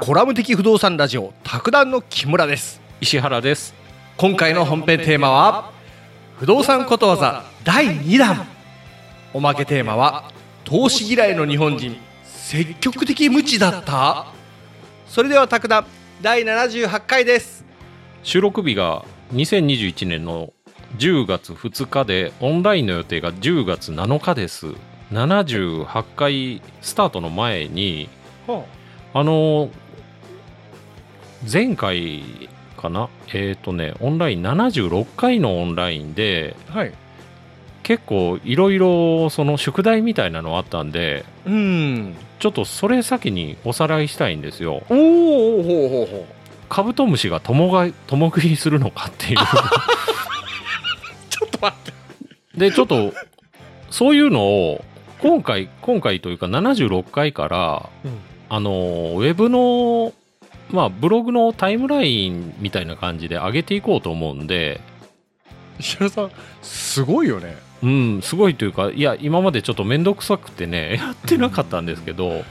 [0.00, 2.80] コラム的不動産ラジオ卓談の木村です。
[3.00, 3.72] 石原です。
[4.16, 5.70] 今回の本編テーマは
[6.40, 8.48] 不動産ことわざ第2弾。
[9.32, 10.32] おまけテーマは
[10.64, 14.26] 投資嫌いの日本人積極的無知だった。
[15.06, 15.86] それでは卓談
[16.20, 17.64] 第78回です。
[18.24, 20.52] 収録日が2021年の
[20.98, 24.66] 10月2日でオンラインの予定が10月7日です
[25.12, 28.08] 78回スタートの前に
[29.14, 29.70] あの
[31.50, 33.08] 前回かな？
[33.32, 36.92] えっ、とねオンライン76回のオンラインではい。
[37.82, 42.16] 結構いろいろその宿題みたいなのあったんでうん。
[42.40, 44.82] ちょっとそれ先におさらいしたいんですよ。
[44.90, 44.94] お
[45.60, 46.24] おほうほうほう
[46.68, 49.36] カブトムシが共が共食いするのかっていう。
[51.30, 51.92] ちょっと待って。
[52.58, 53.12] でちょっと
[53.90, 54.84] そういうのを
[55.20, 60.12] 今回今回というか76回からうんあのウェブの
[60.70, 64.80] まあブログのタイムラインみたいな感じで上げていこうと思うんで。
[65.78, 66.30] 石原さん
[66.62, 67.56] すごいよね。
[67.82, 72.44] うんすごいというかいや今までちょっと面倒くさくてねやってなかったんですけど。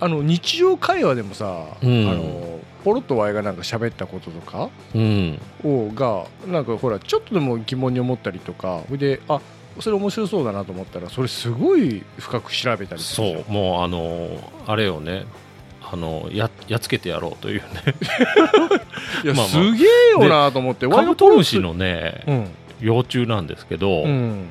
[0.00, 2.10] あの日常会話でもさ、うん。
[2.10, 5.40] あのポロッとワイがなんか喋ったこととかうん。
[5.64, 9.40] をがなんかほらちょっとでも疑問に思ったりとかそれであ
[9.80, 14.28] それ面白そうだなと思ったらそれすごい深く調べたりそうもうあの
[14.66, 15.24] あれをね。
[15.86, 17.66] あのややっつけてやろうというね。
[19.22, 19.46] いや、まあまあ。
[19.46, 22.48] すげえよなと思ってカブトムシのねうん。
[22.80, 24.48] 幼虫なんですけど、うん。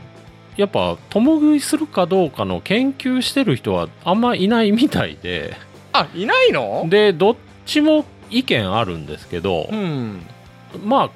[0.58, 5.58] やっぱ共食いするかどうかの研究してる人はあんまいないみたいで。
[5.92, 6.86] あいないの？
[6.88, 10.22] でどっちも意見あるんですけど、うん。
[10.86, 11.10] まあ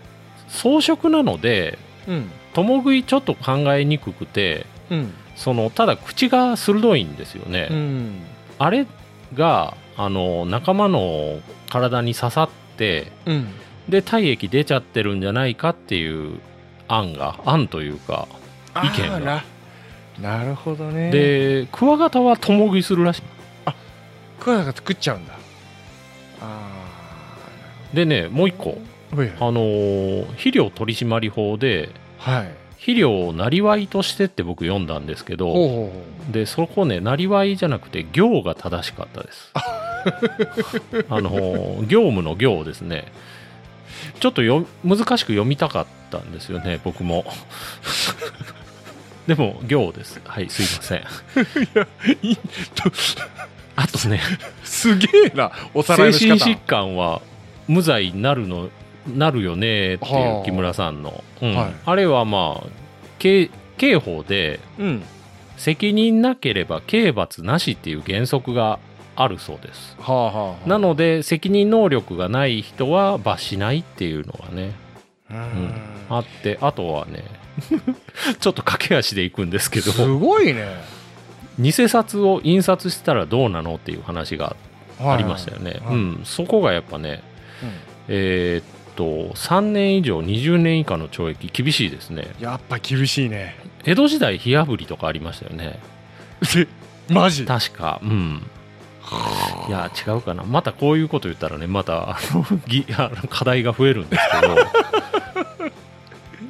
[0.49, 1.77] 草食なので
[2.07, 5.13] うん共食いちょっと考えにくくてうん。
[5.35, 8.21] そのただ口が鋭いんですよね、うん。
[8.57, 8.87] あれ
[9.35, 11.39] があの仲間の
[11.69, 13.47] 体に刺さってうん。
[13.87, 16.39] で体液出ちゃってるんじゃないかっていう
[16.87, 18.27] 案が案というか
[18.83, 19.19] 意見が。
[19.19, 19.43] な
[20.19, 21.11] なるほどね。
[21.11, 23.21] でクワガタは共食いするらしい。
[24.39, 25.35] クワガタ作っちゃうんだ。
[26.41, 26.71] あ
[27.93, 28.79] でねもう一個。
[29.11, 32.67] あのー肥料取締法ではい。
[32.77, 35.91] 肥料をなりわいとしてって僕読んだんですけど
[36.31, 39.51] でそこねなりわいじゃなくて行が正しかったです。
[41.09, 43.11] あのー業務の行ですね。
[44.19, 47.25] ちょっとよ難しく読みたかったんですよね僕も。
[49.27, 50.21] でも行です。
[50.23, 51.03] はいすいません。
[52.21, 52.37] いい
[53.75, 54.21] あとね
[54.63, 56.37] すげえなおさらいの仕方。
[56.37, 57.21] 精神疾患は
[57.67, 58.69] 無罪になるの
[59.15, 61.55] なるよねっていはあう木村さんの、うん。
[61.55, 61.73] はい。
[61.85, 62.67] あれはまあ
[63.19, 65.03] 刑刑法でうん。
[65.57, 68.79] 責任なければ刑罰なしっていう原則が
[69.15, 69.95] あるそうです。
[69.99, 70.69] はあはあはあ。
[70.69, 74.73] なので責任能力がない人は罰しないっていうのがね
[75.31, 75.71] うん。
[76.09, 77.23] あってあとはね
[78.39, 79.91] ちょっと駆け足でいくんですけど。
[79.91, 80.65] すごいね。
[81.59, 84.55] 偽札を印刷したらどうなのっていう話が
[84.99, 85.95] ありましたよね、はい。
[85.95, 87.23] うん、そこがやっぱね
[88.07, 92.27] えーっと3年以上20年以下の懲役厳しいですね。
[92.41, 93.55] やっぱ厳しいね。
[93.85, 95.79] 江戸時代火あぶりとかありましたよね。
[97.09, 97.45] マジ？
[97.45, 98.41] 確かうん。
[99.69, 100.43] いや違うかな。
[100.43, 104.23] またこういうこと言ったらねまたあの ぎあの課題が増えるんです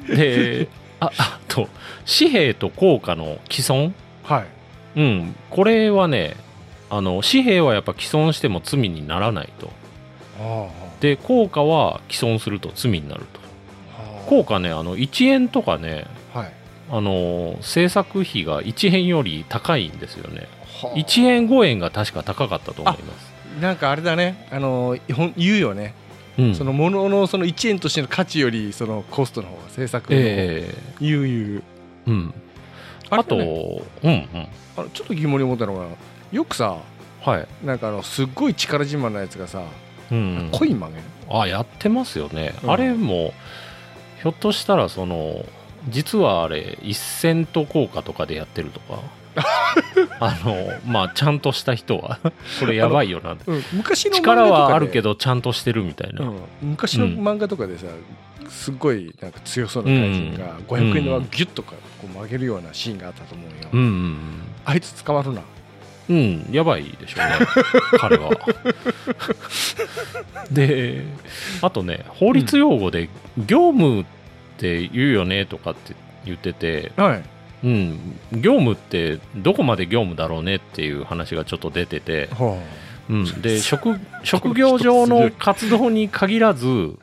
[0.08, 0.16] けど。
[0.16, 0.68] で
[1.00, 1.68] ああと
[2.06, 3.92] 紙幣と硬貨の既存
[4.24, 4.46] はい。
[4.96, 5.36] うん。
[5.50, 6.34] これはね
[6.90, 9.70] あの紙幣はやっぱ既存しても罪にならないと。
[10.40, 13.40] あで硬貨は既存すると罪になると。
[13.96, 16.52] あ効果ねあの1円とかねはい。
[16.90, 20.48] あの制作費が1円より高いんですよね。
[20.82, 20.96] はあ。
[20.96, 23.28] 1円5円が確か高かったと思います。
[23.60, 24.48] なんかあれだね。
[24.50, 24.96] あの
[25.36, 25.94] 言うよね、
[26.38, 26.54] うん。
[26.54, 31.62] そのもののその1円としての価値よりそのコストの方が制作の方がえ言う言う
[32.06, 32.34] えうん
[33.10, 34.48] あと、ねうんうん。
[34.76, 35.86] あのちょっと疑問に思ったのが
[36.30, 36.76] よくさ
[37.20, 39.62] はい、なんかあのすっごい力自慢なやつがさ、
[40.10, 40.50] うん。
[41.30, 42.70] あやってますよね、うん。
[42.70, 43.34] あれも
[44.22, 45.44] ひょっとしたらその
[45.88, 49.02] 実はあれ一セント効果とかでやってるとか？
[50.20, 52.18] あのまあちゃんとした人は？
[52.58, 57.86] これやばいよなうん、昔の力ではあるけどちゃんとしてるみたいな、うん、昔の漫画とかでさ、
[58.48, 64.18] すっごいなんか強そうな怪人が500円玉をギュッとかこう曲げるようなシーンがあったと思うよ、うんうん。
[64.64, 65.42] あいつ捕まるな
[66.08, 67.38] うん、うん、やばいでしょうね
[67.98, 68.30] 彼は。
[70.50, 71.04] で
[71.62, 73.08] あとね法律用語で
[73.38, 74.04] 業務っ
[74.58, 75.94] て言うよねとかって
[76.24, 77.22] 言っててはい。
[77.64, 77.98] うん、
[78.32, 82.56] 業務ってどこまで業務だろうねっていう話がちょっと出てて、は
[83.10, 86.94] うん、で 職職業上の活動に限らず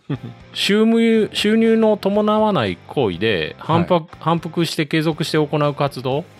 [0.54, 6.35] 収入収入の伴わない行為で反復,、反復して継続して行う活動あはあ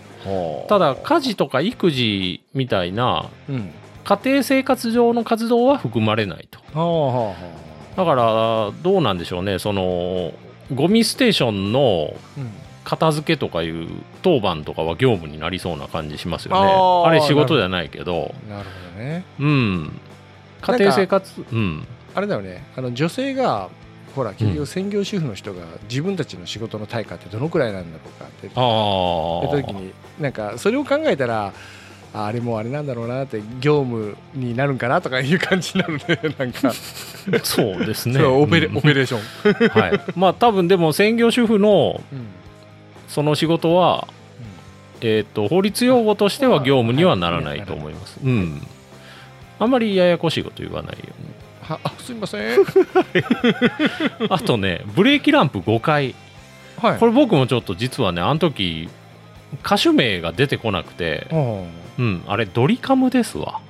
[0.68, 3.70] ただ家事とか育児みたいなうん
[4.06, 6.60] 家庭生活上の活動は含まれないと。
[7.96, 9.58] だからどうなんでしょうね。
[9.58, 10.32] その
[10.72, 12.14] ゴミステーションの
[12.84, 13.88] 片付けとかいう
[14.22, 17.08] 当番とかは業務になりそうな感じしますよね。
[17.08, 18.32] あれ仕事じゃないけど。
[18.48, 18.64] なる
[18.94, 19.24] ほどね。
[19.40, 20.00] うん。
[20.60, 21.86] 家庭生活うん。
[22.14, 22.64] あれだよね。
[22.76, 23.70] あの女性が
[24.16, 28.48] ほら結局専業主婦の人が自分たちの仕事の対価ってどのくらいなんだろうかって。
[28.48, 31.52] 言った時になんかそれを考えたら
[32.14, 36.72] ああれもあれなんだろうなって業務になるんかなとかいう感じになるね なんか、
[37.42, 38.22] そうですね。
[38.22, 38.78] オペレうん。
[38.78, 40.00] オペレーション、はい。
[40.16, 42.26] まあ多分でも専業主婦のうん。
[43.06, 44.08] その仕事は
[45.02, 48.18] えっ、と法律用語としては業務にはならないと思います。
[48.24, 48.66] うん。
[49.58, 51.28] あんまりややこしいこと言わないように
[51.68, 52.58] はあすみません。
[54.30, 56.14] あとねブレーキランプ5回。
[56.80, 56.98] はい。
[56.98, 58.88] これ僕もちょっと実はねあの時
[59.64, 61.26] 歌手名が出てこなくて。
[61.30, 61.66] は
[61.98, 63.60] うんあれドリカムですわ。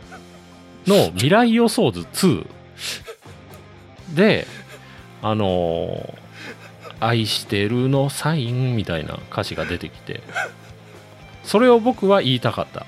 [0.86, 2.46] の未来予想図2
[4.14, 4.46] で
[5.22, 6.26] あのー
[6.98, 10.22] 愛してるのサインみたいな歌詞が出てきて。
[11.44, 12.86] それを僕は言いたかった。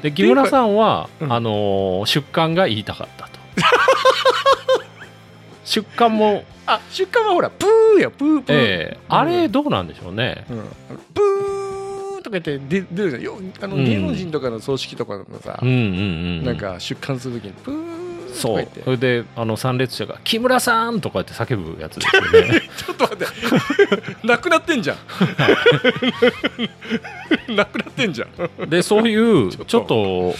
[0.00, 1.32] で木村さんは、うん。
[1.32, 3.37] あのー出刊が言いたかったと
[5.64, 6.44] 出刊も。
[6.66, 8.98] あ出荷はほらプーやプープー、ええ。
[9.08, 10.44] あれどうなんでしょうね。
[10.50, 10.58] うん、
[11.14, 13.22] プーとか言って出出るじゃん。
[13.22, 13.84] よあのうん。
[13.84, 15.78] 芸能人とかの葬式とかのさ、うんうんう
[16.42, 18.68] んなんか出棺するときにプーそう。
[18.84, 22.62] それであの参列者が「木村さん!」とか言って叫ぶやつですよね。
[22.76, 23.26] ちょっと待って。
[24.26, 24.96] なくなってんじゃん。
[27.56, 28.28] なくなってんじゃん、
[28.68, 29.64] でそういうちょっと。
[29.64, 30.34] ちょっと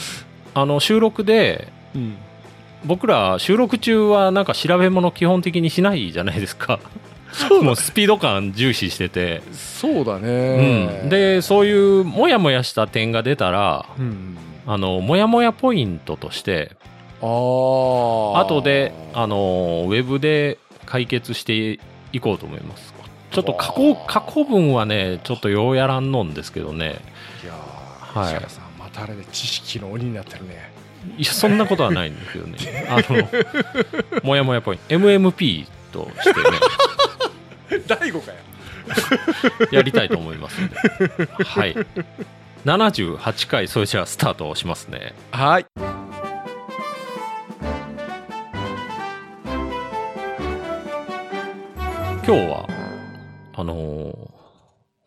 [0.55, 1.69] あの収録で
[2.85, 6.79] 僕ら収録中はなんか調べ物基本的にしないじゃないですか。
[7.33, 14.37] そうもうスピード感重視してて、そうだうね、ん、でそういうモヤモヤした点が出たらうん、
[14.67, 16.73] あのモヤモヤポイントとして
[17.21, 21.79] ああ後であのウェブで解決して
[22.13, 22.95] いこうと思います。
[23.31, 26.97] ちょっと過去過去文はねちょっとようやらんのんですけどね。
[27.45, 28.29] いやー、はい。
[28.29, 30.73] 石原さんまたあれで知識の鬼になってるね
[31.17, 32.87] いやそんなことはないんですけどね。
[32.89, 34.95] あのもやもやポイント。
[34.95, 37.81] MMP としてね。
[37.87, 38.39] 大悟かよ。
[39.71, 40.77] やりたいと思いますんで。
[41.45, 41.77] はい。
[42.65, 45.15] 78回それじゃあスタートをしますね。
[45.31, 45.67] はい。
[52.27, 52.69] 今日は
[53.55, 54.29] あのー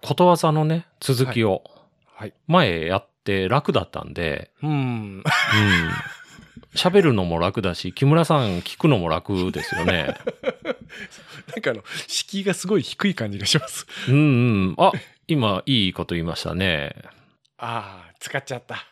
[0.04, 1.64] ことわざのね続きを
[2.16, 2.34] はい。
[2.48, 4.72] 前やって楽だったんで、うん。
[4.72, 5.24] うん。
[6.76, 10.16] 喋るのも楽だし木村さん聞くのも楽ですよね。
[11.54, 13.86] なんかあの敷居がすごい低い感じがします。
[14.08, 14.18] うんう
[14.72, 14.76] ん。
[14.78, 14.92] あ
[15.28, 16.96] 今いいこと言いましたね。
[17.58, 18.86] ああ使っちゃった。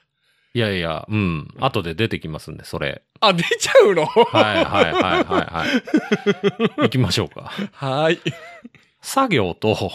[0.53, 1.47] いやいやうん。
[1.59, 3.03] 後で出てきますんでそれ。
[3.21, 4.05] あ出ちゃうの？
[4.05, 5.65] はいはいはいはいは
[6.77, 6.83] い。
[6.83, 7.51] 行きましょうか。
[7.73, 8.19] はい。
[9.01, 9.91] 作業と、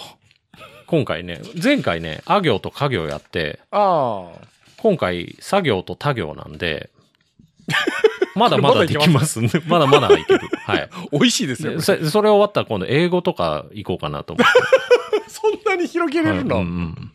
[0.95, 4.47] 今回ね、前回ね、あ行と家業やって、ああ
[4.81, 6.91] 今回作業と他行なんで、
[8.37, 10.49] まだまだできますんで、 まだまだいける。
[10.65, 10.89] はい。
[11.11, 14.47] 美味しいですよでそそれ終わったら今度英語とか行こうかなと思っ
[15.27, 16.29] そんなに広げて。
[16.29, 17.13] れるの、はいうんうん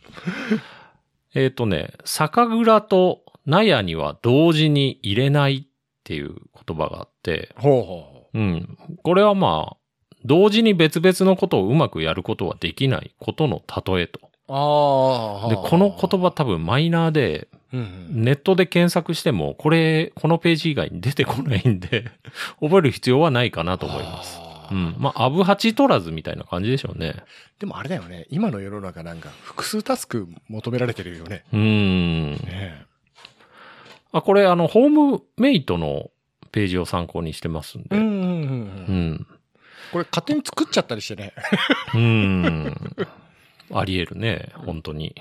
[1.32, 5.62] えっ、とね、酒蔵と納屋には同時に入れないっ
[6.04, 6.34] ていう
[6.66, 8.78] 言葉があって、ほうほうん。
[9.02, 9.76] これはまあ、
[10.24, 14.20] 同時に別々のことをうまくやることはできないことの例えと。
[14.22, 22.06] うああで、この言葉多分マイナーで、ネットで検索しても、これ、このページ以外に出てこないんで、
[22.60, 24.40] 覚える必要はないかなと思います。
[24.72, 24.94] うん。
[24.98, 27.14] まあ、アブハチ取らずみたいな感じでしょうね。
[27.58, 32.32] でもあれだよね今の世の中なんか複数タスク求められてるよねうーん。
[32.34, 32.86] ね
[34.12, 36.10] あ、これ、あの、ホームメイトの
[36.50, 37.96] ページを参考にしてますんで。
[37.96, 39.26] うんうんうんううんん。
[39.92, 41.32] これ勝手に作っちゃったりしてね
[41.94, 42.96] うーん。
[43.72, 45.14] あり得るね、本当に。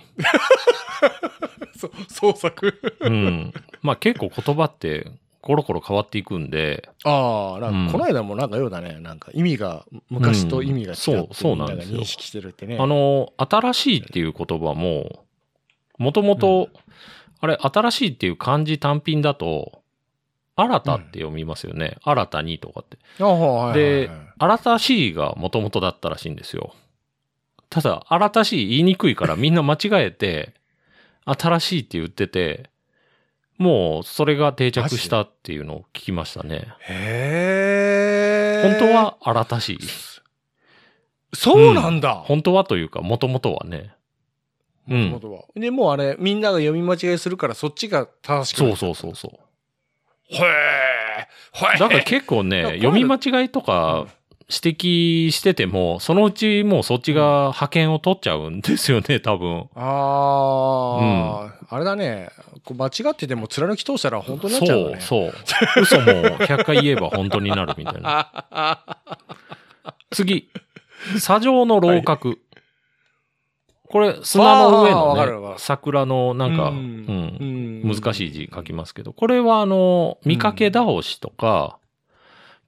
[1.77, 3.53] そう創作うん。
[3.81, 5.11] まあ結構言葉って
[5.41, 8.99] コロコロ変わっていくんで、ああ、なんうんかこの間もなんかようだね。
[8.99, 12.77] なんか意味が、昔と意味が違うんそうそうなんですよ認識してるってね。
[12.79, 15.25] あの、新しいっていう言葉も、
[15.97, 16.69] もともと、
[17.39, 19.81] あれ、新しいっていう漢字単品だと、
[20.61, 21.97] 新たって読みますよね。
[22.03, 22.97] 新たにとかって。
[23.73, 26.73] で、新しいがもともとだったらしいんですよ。
[27.69, 30.53] ただ、新たしい言いにくいからみんな間違えて、
[31.25, 32.69] 新しいって言ってて、
[33.57, 36.67] もうそれが定着したっていうのを聞きましたね。
[36.79, 38.79] へえ。
[38.79, 39.79] 本当は新たしい。
[41.33, 42.15] そうなんだ。
[42.15, 43.93] 本当はというか、もともとはね。
[44.89, 49.48] うん元々はで、もうあれ、みんなが読み間違いするから、そっちが正しくそうそうそうそう。
[50.29, 50.45] へえ。
[50.45, 51.77] へえ。
[51.79, 54.07] だから結構ね、読み間違いとか
[54.49, 59.69] 指摘してても、そのうちもうそっちが派遣を取っちゃうんですよね、多分。
[59.75, 62.29] ああ、あれだね。
[62.65, 64.97] こう間違ってても貫き通したら本当になっちゃうそね。
[64.97, 65.33] う、そう。
[65.81, 68.81] 嘘も100回言えば本当になるみたいな。
[70.11, 70.49] 次。
[71.19, 72.37] 砂上の楼閣。
[73.87, 81.79] これ、砂の上のね、る桜のなんか、ううん、ん難しい字書きますけど、これはあの、見かけ倒しとか、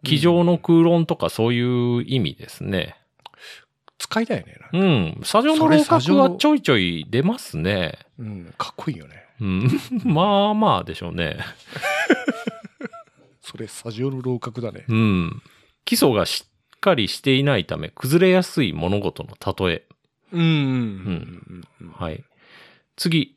[0.04, 2.96] 机上の空論とかそういう意味ですね。
[3.98, 4.58] 使いたいね。
[4.74, 5.22] うん。
[5.24, 8.00] 砂上の楼閣はちょいちょい出ますね。
[8.18, 8.54] うん。
[8.58, 9.26] かっこいいよね。
[9.40, 9.70] うん。
[10.04, 11.38] まあまあでしょうね。
[13.42, 14.86] それ、砂上の楼閣だね。
[14.88, 15.42] うん。
[15.86, 19.88] 基礎がしっかりしていないため、崩れやすい物事の例え。
[20.32, 21.64] うん。
[21.94, 22.24] はい。
[22.96, 23.36] 次。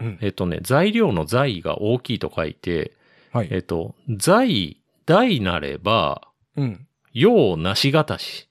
[0.00, 2.92] うんえっとね、材料の材が大きいと書いて、
[3.32, 3.48] はい。
[3.50, 6.86] えっと、材、大なれば、うん。
[7.12, 8.48] 用なしがたし。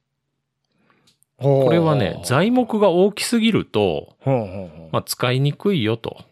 [1.37, 4.15] ここれはね、材木が大きすぎると、
[4.91, 6.25] まあ、使いにくいよと。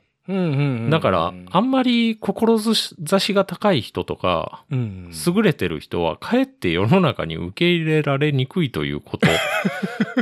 [0.90, 9.28] だから、あんまり志が高い人とか、うん優れてる人は、かえって世の中に受け入れられにくいということ。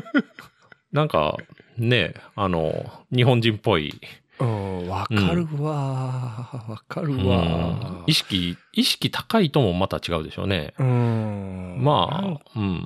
[0.92, 1.38] なんか、
[1.78, 3.94] ね、あの、日本人っぽい、
[4.44, 6.64] うん、わかるわ。
[6.68, 8.04] わかるうんわ。
[8.08, 10.74] 意識、意識高いともまた違うでしょうね。
[10.78, 11.78] うん。
[11.82, 12.86] まあ、うん。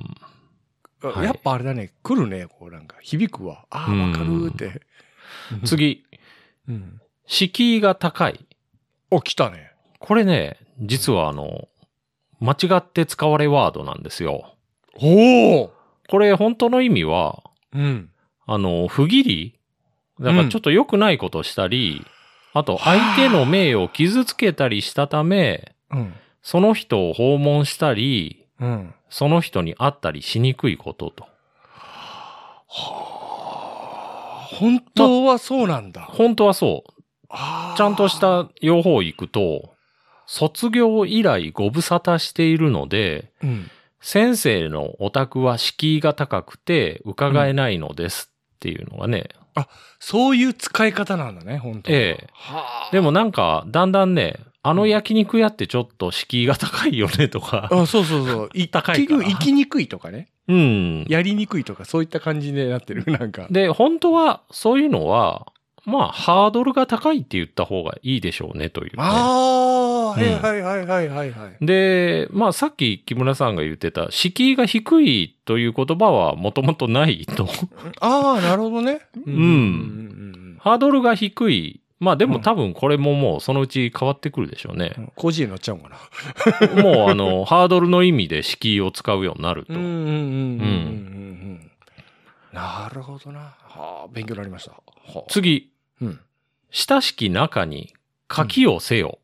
[1.23, 3.65] やっぱあれだね、来るね、こうなんか、響くわ。
[3.69, 4.81] ああ、わかるって。
[5.65, 6.03] 次、
[6.67, 7.01] うん。
[7.25, 8.45] 敷居が高い。
[9.11, 9.71] お、来たね。
[9.99, 11.67] これね、実はあの、
[12.39, 14.53] 間違って使われワードなんですよ。
[14.99, 15.73] おお
[16.09, 18.09] これ本当の意味は、うん。
[18.45, 19.56] あの、不義理
[20.19, 22.05] だからちょっと良くないことしたり、
[22.53, 26.13] あと相手の名誉を傷つけたりしたため、うん。
[26.41, 28.93] その人を訪問したり、うん。
[29.09, 31.27] その人に会ったりしにくいことと。
[32.67, 36.01] 本当はそうなんだ。
[36.01, 36.91] 本当はそう。
[37.29, 39.73] あーちゃんとした用法行くと、
[40.25, 43.71] 卒業以来ご無沙汰しているので、うん。
[43.99, 49.29] 先生のお宅は敷居が高くて伺えないのですっていうのがね。
[49.99, 52.91] そういう使い方なんだね、本当はええはあ。
[52.91, 57.69] でもなんか、だんだんね、あの焼肉屋ってちょっと敷居が高いよねとか。
[57.71, 58.49] あ、そうそうそう。
[58.53, 60.27] い 高いから結局、行きにくいとかね。
[60.47, 61.05] うん。
[61.07, 63.47] やりにくいとか、そういった感じになってる、なんか。
[63.49, 65.47] で、本当はそういうのは、
[65.85, 69.03] まあ、ハードルが高いって言った方がいいでしょうねという、ね。
[69.03, 71.65] ああ、はいうんはいはいはいはいはい。
[71.65, 77.47] で、まあさっき木村さんが言ってた、敷居が低いという言葉はもともとないと。
[77.99, 79.01] ああ、なるほどね。
[79.25, 80.57] んうん。
[80.59, 81.81] ハードルが低い。
[81.99, 84.93] まあでうんも多分これももうそのうち変わってくるでしょうね。
[85.15, 85.89] 工事に乗っちゃうのか
[86.77, 86.83] な。
[86.83, 89.73] もうあの、 ハードルの意味で敷居を使うようになると。
[89.73, 91.71] うんうんうんうん。
[92.53, 93.39] なるほどな。
[93.39, 94.71] はあ、勉強になりました。
[94.71, 94.81] は
[95.15, 95.71] あ、次、
[96.01, 96.19] うん。
[96.71, 97.93] 親しき中に
[98.31, 99.19] 書きをせよ。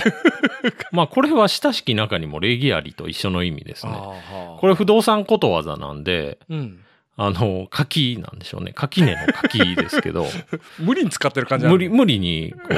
[0.92, 3.92] まあこれは親しき中にも礼儀ありと一緒の意味ですね。
[3.94, 6.84] あこれ不動産ことわざなんで、うん。
[7.16, 8.72] あの、柿なんでしょうね。
[8.72, 10.26] 柿根の柿ですけど、
[10.80, 12.74] 無理に使ってる感じ無理、無理に、こう、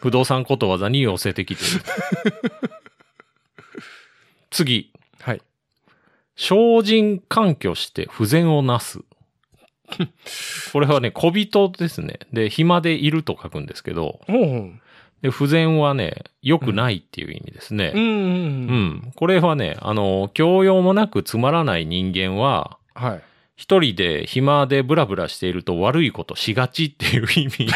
[0.00, 1.82] 不動産ことわざに寄せてきてる。
[4.50, 4.92] 次。
[5.20, 5.42] はい。
[6.36, 9.00] 精進環拠して不全をなす。
[10.72, 12.18] これはね、小人ですね。
[12.32, 14.80] で、暇でいると書くんですけど、ほうほう。
[15.22, 17.92] で不全はね、良くないっていう意味ですね。
[17.94, 18.30] うんうんううん。
[19.08, 19.12] ん。
[19.16, 23.22] これはね、あの、教養もなくつまらない人間は、はい。
[23.56, 27.68] 一人で暇でブラブラしていると悪いことしがちっていう意味。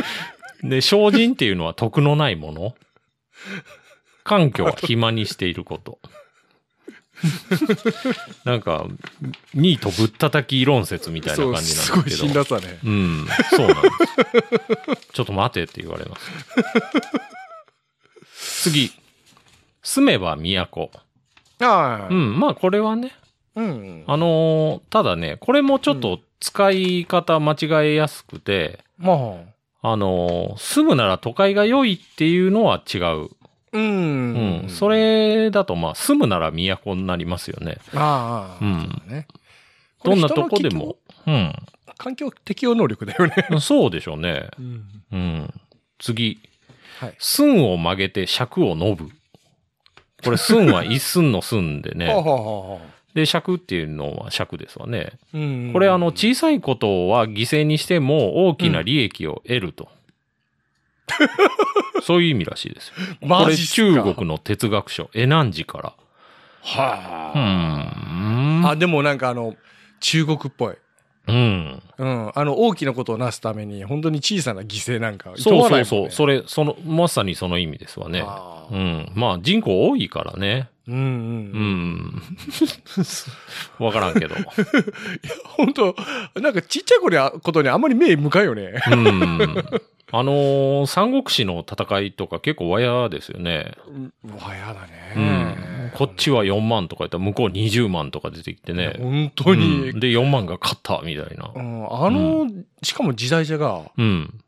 [0.66, 2.74] で、精進っていうのは得のないもの。
[4.24, 5.98] 環境は暇にしていること。
[8.44, 8.86] なんか、
[9.54, 12.32] ニートぶったたき論説みたいな感じすごいなんですけど。
[12.34, 12.78] 辛辣だね。
[12.84, 15.08] うん、そうなんです。
[15.12, 16.30] ちょっと待てって言われます。
[18.62, 18.92] 次。
[19.82, 20.90] 住めば都。
[21.60, 22.08] ああ。
[22.08, 22.14] う。
[22.14, 23.12] ん、まあこれはね、
[23.56, 24.04] うん。
[24.06, 29.16] あのーただね、これもちょっと使い方間違えやすくて、まあ。
[29.82, 33.30] あのー住むなら都会が良いっていうのは違う。
[33.72, 34.62] うん。
[34.62, 34.68] うん。
[34.68, 34.88] そ。
[34.88, 37.78] れだと、まあ、住むなら都になりますよね。
[37.94, 38.64] ああ。
[38.64, 39.26] うんね。
[40.04, 40.96] どんなとこでも。
[41.26, 41.52] うん。
[41.98, 43.34] 環境適応能力だよね。
[43.60, 44.48] そうでしょうね。
[44.58, 44.84] うん。
[45.12, 45.54] うん。
[45.98, 46.40] 次。
[46.98, 47.14] はい。
[47.18, 49.10] 寸を曲げて尺を伸ぶ。
[50.24, 52.06] これ寸は一寸の寸ではあね。
[52.06, 55.18] はあはあはあで、尺っていうのは尺ですわね。
[55.34, 59.88] うんこれあの、小さいことは犠牲にしても大きな利益を得ると。
[62.02, 62.94] そういう意味らしいですよ。
[63.28, 65.92] これ中国の哲学書、エナンジから。
[66.62, 67.40] はうあ。
[67.40, 68.66] ん。
[68.66, 69.54] あ、でもなんかあの、
[70.00, 70.74] 中国っぽい。
[71.26, 71.82] うん。
[71.98, 72.32] うん。
[72.34, 76.04] あの、大きなことをなすために、本当に小さな犠牲なんか、そうそうそう。
[76.06, 76.10] れ。
[76.10, 78.24] それ、その、まさにその意味ですわね。
[78.70, 79.12] うん。
[79.14, 80.68] まあ人口多いからね。
[80.88, 81.02] うんうん。
[81.02, 81.22] ううん、
[82.16, 82.22] ん。
[83.84, 84.34] わからんけど。
[85.56, 85.94] 本当
[86.40, 88.80] なんかちっちゃい子にあことにあんまり目向かんよね。
[88.90, 89.64] うん。
[90.12, 93.72] あのー三国志の戦いとか結構わやですよね。
[94.24, 94.86] うわ、やだ
[95.16, 95.24] うね。
[95.24, 95.90] ん。
[95.94, 98.96] こっちは4万とか言ったら向こう20万とか出てきてね。
[98.98, 99.90] 本当に。
[99.90, 101.58] うんで、4万が勝ったみたいなう。
[101.58, 102.46] ん、あの、
[102.82, 104.40] しかも時代者が、うん。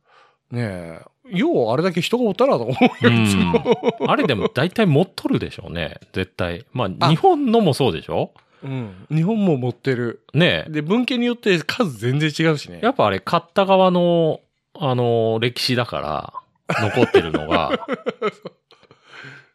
[0.51, 1.01] ね
[1.31, 3.63] え、ようあれだけ人がおったなと思うよ、いつも。
[4.07, 5.97] あれでも大体持っとるでしょうね。
[6.13, 6.65] 絶対。
[6.73, 8.33] まあ、あ日本のもそうでしょ？
[8.63, 9.07] うん。
[9.11, 10.23] 日本も持ってる。
[10.35, 10.71] ねえ。
[10.71, 12.79] で、文献によって数全然違うしね。
[12.83, 14.41] やっぱあれ、勝った側の、
[14.75, 16.33] あの、歴史だから、
[16.81, 17.87] 残ってるのが、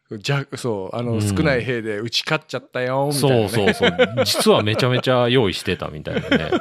[0.19, 3.49] じゃ、そう、あの、うん少ない兵で打ち勝っちゃったよ、みたいな、ね。
[3.49, 4.23] そうそうそう。
[4.23, 6.51] 実はめちゃめちゃ用意してたみたいなね。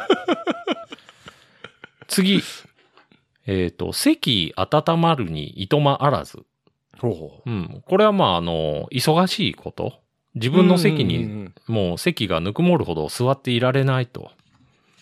[2.08, 2.42] 次。
[3.46, 6.42] えっ、と、席温まるにいとまあらず。
[6.98, 7.50] ほうほう。
[7.50, 7.82] うん。
[7.86, 10.00] これはまあ、あの、忙しいこと。
[10.34, 14.30] 自分の席うんうんに、うんもう席がぬくもるほど座っていられないと。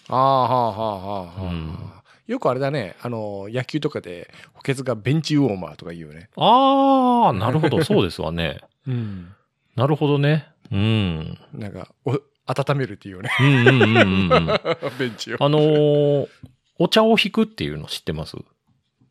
[0.08, 1.78] ああ、はあ、はあ、はあ、はあうん
[2.26, 6.30] よくあれだね、あの、野球とかで補欠がベンチウォーマーとか言うよね。
[6.36, 8.60] あー、なるほど、 そうですわね。
[8.86, 9.28] うん。
[9.76, 10.46] なるほどね。
[10.72, 11.38] うん。
[11.52, 13.30] なんか、お、温めるっていうよね。
[13.40, 14.46] うんうんうんうんうん。
[14.98, 15.36] ベンチを。
[15.40, 16.28] あのー
[16.76, 18.37] お茶を引くっていうの知ってます？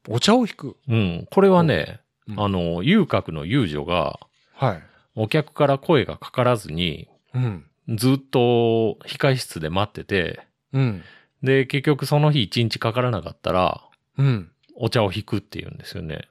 [0.10, 0.76] お茶を引く？
[0.89, 1.28] うん。
[1.32, 4.19] これはね、うんあの、遊郭の遊女が、
[4.54, 4.84] はい。
[5.15, 7.65] お客から声がかからずに、うん。
[7.88, 10.41] ずっと控室で待ってて、
[10.73, 11.04] うん。
[11.43, 13.82] で、結局その日一日かからなかったら、
[14.17, 14.49] うん。
[14.75, 16.27] お茶を引くっていうんですよね。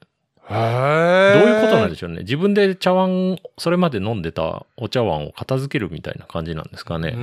[0.49, 1.41] へえ。
[1.41, 2.21] どういうことなんでししょうね。
[2.21, 7.15] 自分で茶碗、それまで飲んでたお茶碗を片付けるみたいな感じなんですかね。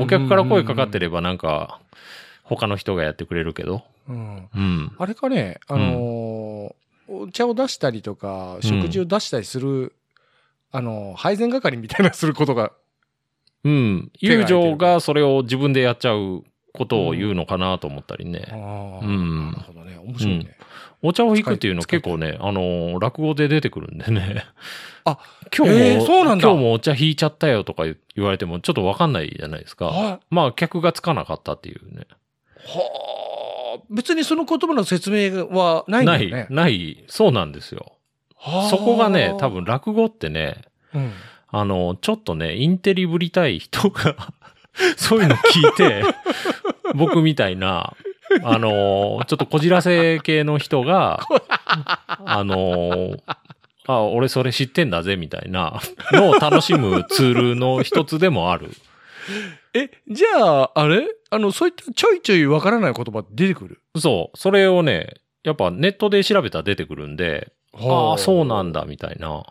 [0.00, 1.06] お客から声かかってる。
[1.06, 1.80] ればなんか、
[2.44, 3.82] 他の人がやってくれるけど。
[4.08, 4.48] うん。
[4.54, 4.92] うん。
[4.98, 6.74] あれかね、あのー
[7.06, 9.92] お茶を出したりとか、食事を出したりする、
[10.72, 12.72] あのー配膳係みたいなすることが、
[13.64, 14.12] うん。
[14.20, 16.44] 友情がそれを自分でやっちゃう
[16.76, 18.48] ことを言うのかなと思ったりね。
[18.50, 18.54] う
[19.06, 19.96] んなるほどね。
[19.98, 20.56] 面白いね。
[21.02, 24.44] お茶を引くっていうの結構ね、あのー落語で出てくるんでね。
[25.04, 25.18] あ、
[25.56, 29.86] 今日も、えーそうなんだ今日もお茶引いちゃったよとか言言われてもちょっとわかんないじゃないですか。
[29.86, 32.06] はまあ、客がつかなかったっていうね。
[32.66, 36.46] はあ、別にその言葉の説明はないんだない、よね。
[36.50, 37.92] ない、そうなんですよ。
[38.36, 41.12] はあそこがね、多分、落語ってね、うん。
[41.48, 44.16] あの、ちょっとね、インテリぶりたい人が、
[44.96, 46.02] そういうの聞いて、
[46.94, 47.94] 僕みたいな、
[48.42, 51.20] あの、ちょっとこじらせ系の人が、
[52.24, 53.16] あの、
[53.86, 55.80] あ、俺それ知ってんだぜ、みたいな
[56.12, 58.70] のを楽しむツールの一つでもある。
[59.74, 61.06] え、じゃあ、あれ？
[61.30, 63.80] あの、そういったちょいちょいわからない言葉出てくる？
[63.98, 64.38] そう。
[64.38, 68.82] それをね、やっぱネットで調べたら出てくるんで、ああ、そうなんだ。
[68.82, 69.28] だ、みたいな。
[69.30, 69.46] は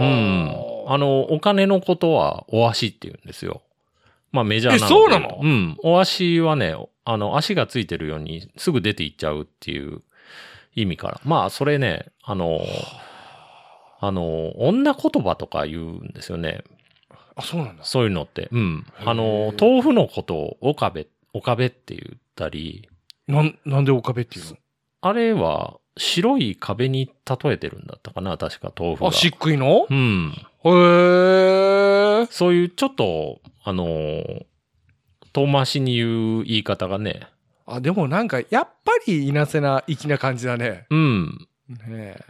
[0.00, 0.92] うん。
[0.92, 3.62] あの、お金のことはお足って言うんですよ。
[4.32, 4.86] まあメジャーなので。
[4.86, 5.40] えそうなの？
[5.40, 5.76] うん。
[5.82, 10.02] お足はね、あの、足がついてるようにすぐ出ていっちゃうっていう
[10.74, 11.20] 意味から。
[11.24, 12.60] まあそれね、あの、
[14.00, 16.64] あの、女言葉とか言うんですよね。
[17.36, 17.84] あ、そうなんだ。
[17.84, 18.48] そういうのって。
[18.50, 18.86] うん。
[19.04, 22.88] あの、豆腐のことを岡部、岡部って言ったり、
[23.28, 24.56] なん、なんで岡部っていうの？
[25.02, 29.08] あれは白い壁に例えてるんだったかな確か豆腐が。
[29.08, 29.86] あ、しっくいの？
[29.88, 30.32] うん。
[30.64, 31.61] へえ。
[32.30, 34.44] そういうちょっと、あのー
[35.34, 37.22] 遠回しに言う言い方がね、
[37.66, 40.86] あ、でもなんか、やっぱりいなせな、粋な感じだね。
[40.90, 41.48] うん。
[41.68, 42.20] ねえ。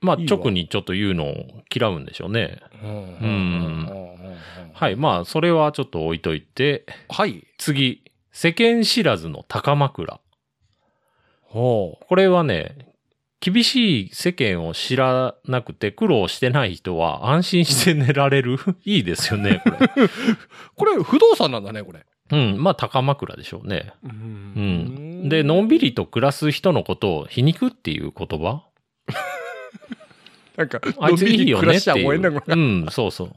[0.00, 1.34] まあ、いいわ直にちょっと言うのを
[1.74, 2.60] 嫌うんでしょうね。
[2.82, 4.70] うんうんは。
[4.74, 7.46] はいまあ、それはちょっと置いといて、はい。
[7.58, 10.20] 次、世間知らずの高枕。
[11.42, 12.93] ほこれはね、
[13.44, 18.56] 厳しい世間を知らなくて苦労してない人は安心して寝られる？
[18.86, 19.76] いいですよね、これ。
[20.04, 20.08] う。
[20.74, 22.06] これ、不動産なんだね、これ。
[22.32, 23.92] うん、まあ、高枕でしょうね。
[24.02, 25.28] ううん。
[25.28, 28.62] で、のんびりと暮らす人のことを皮肉っていう言葉？
[30.56, 32.18] なんか、あいついいよねっていう。
[32.18, 33.36] のんうん、そうそう。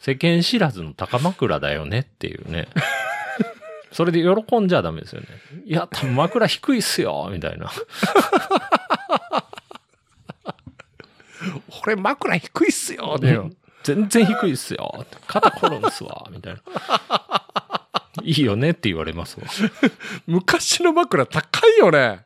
[0.00, 2.66] 世間知らずの高枕だよねっていうね。
[3.92, 5.28] それで喜んじゃダメですよね。
[5.64, 7.70] いや、枕低いっすよ、みたいな。
[11.86, 13.50] 俺枕低いっすよ、だよ。
[13.82, 15.04] 全然低いっすよ。
[15.26, 16.60] 肩こるんすわ、 みたいな。
[18.22, 19.46] いいよねって言われますわ。
[20.26, 22.24] 昔の枕高いよね。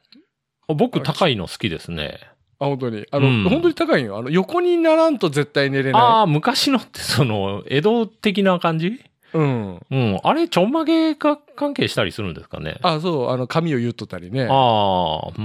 [0.68, 2.18] あ僕高いの好きですね。
[2.60, 3.06] あ、本当に。
[3.10, 4.18] あの、うん本当に高いよ。
[4.18, 8.86] あの、横にならんと絶対寝れあなあ、昔のってその、江戸的な感じ？
[8.88, 9.00] い。
[9.32, 9.80] うん。
[9.90, 10.20] うん。
[10.22, 12.78] あれ、ちょんまげが関係したりするんですかね？
[12.82, 14.48] ああ、そう、あの、髪を言っとったりね。
[14.50, 15.34] あー、う。
[15.38, 15.44] うん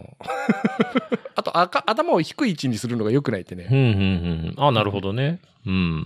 [0.00, 0.16] ん。
[1.34, 3.68] あと、あか頭を低い位置にするのが良くないってね。
[3.70, 3.88] うん、うん、う
[4.52, 4.54] ん。
[4.56, 5.40] あなるほどね。
[5.66, 6.04] うん。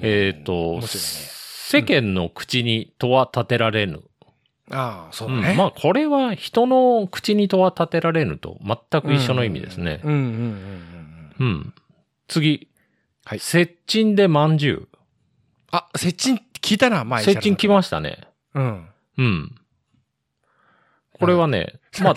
[0.00, 4.02] えっ、と、面白い世間の口に戸は立てられぬ。
[4.70, 5.56] ああ、そううん。
[5.56, 10.00] まあ、これは人の口に戸は立てられぬと全く一緒の意味ですね。
[10.04, 11.46] うんうんうんうんうん。
[11.46, 11.74] うん。
[12.28, 12.68] 次。
[13.24, 14.95] はい接近でまんじゅう。
[15.76, 18.28] あ、接近聞いたな、前接近来ましたね。
[18.54, 18.88] うん。
[19.18, 19.54] うん。
[21.18, 22.14] これはね、まあ、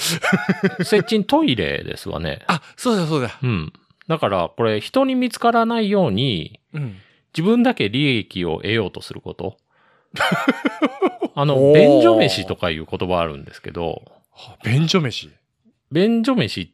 [0.84, 2.44] 接近トイレですわね。
[2.48, 3.38] あ、そうだそうだ。
[3.42, 3.74] うん。
[4.08, 6.98] だから、これ人に見つからないように、うん。
[7.36, 9.58] 自分だけ利益を得ようとすること。
[11.36, 15.30] あの、便所飯とかいう言葉あるんですけど、は便所飯。
[15.92, 16.70] 便所飯っ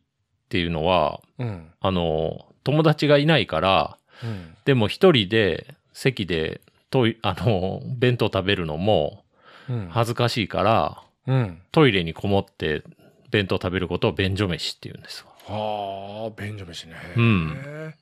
[0.50, 1.72] ていうのは、うん。
[1.82, 4.56] あの、友達がいないから、うん。
[4.66, 6.62] でも一人で席で
[6.96, 9.26] トイ、あの、弁当食べるのも
[9.70, 9.88] うん。
[9.92, 11.62] 恥ずかしいから、うん。
[11.72, 12.84] トイレにこもって
[13.32, 15.56] 弁当食べることを便所飯って言うんですわ。
[15.58, 16.94] はあ、便所飯ね。
[17.18, 17.94] うん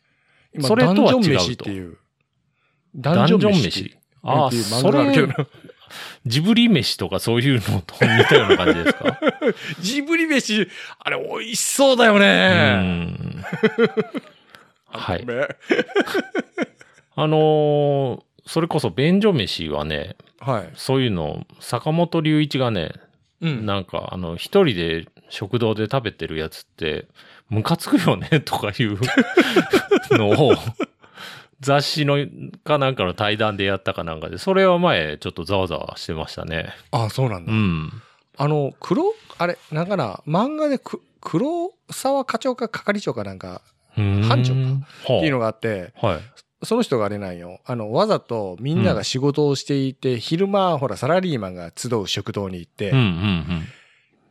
[0.53, 1.97] 今、それとは違うとダンジョン飯っていう。
[2.95, 3.97] ダダンジョンっていう飯。
[4.21, 5.49] ああ、そ漫画があるけど。
[6.25, 9.19] ジブリ飯とかそういうのと似たような感じですか？
[9.81, 10.67] ジブリ飯、
[10.99, 12.73] あれ美味しそうだようね。
[12.77, 13.43] ん。
[14.87, 15.25] はい。
[17.15, 20.71] あのーそれこそ便所飯はね、はい。
[20.75, 22.91] そういうの、坂本龍一がね、
[23.41, 23.65] うん。
[23.65, 27.07] なんか、あの、一人で食堂で食べてるやつって、
[27.49, 28.97] ムカつくよね、 とかいう
[30.11, 30.55] のを、
[31.59, 32.17] 雑誌の
[32.63, 36.73] かなんかの対談でやったかなんかで、それは前、ちょっとざわざわしてましたね。
[36.91, 37.51] あ、そうなんだ。
[37.51, 37.91] うん。
[38.37, 43.61] あの、黒、あれ、なんかな、漫画でく黒沢課長か係長かなんか
[43.95, 44.59] 班長か
[45.15, 46.19] っていうのがあって、はい。
[46.63, 47.59] その人があれなんよ。
[47.65, 53.67] あの、わざとみんなが仕事をしていて、昼間、ほら、サラリーマンが集う食堂に行って、うんうん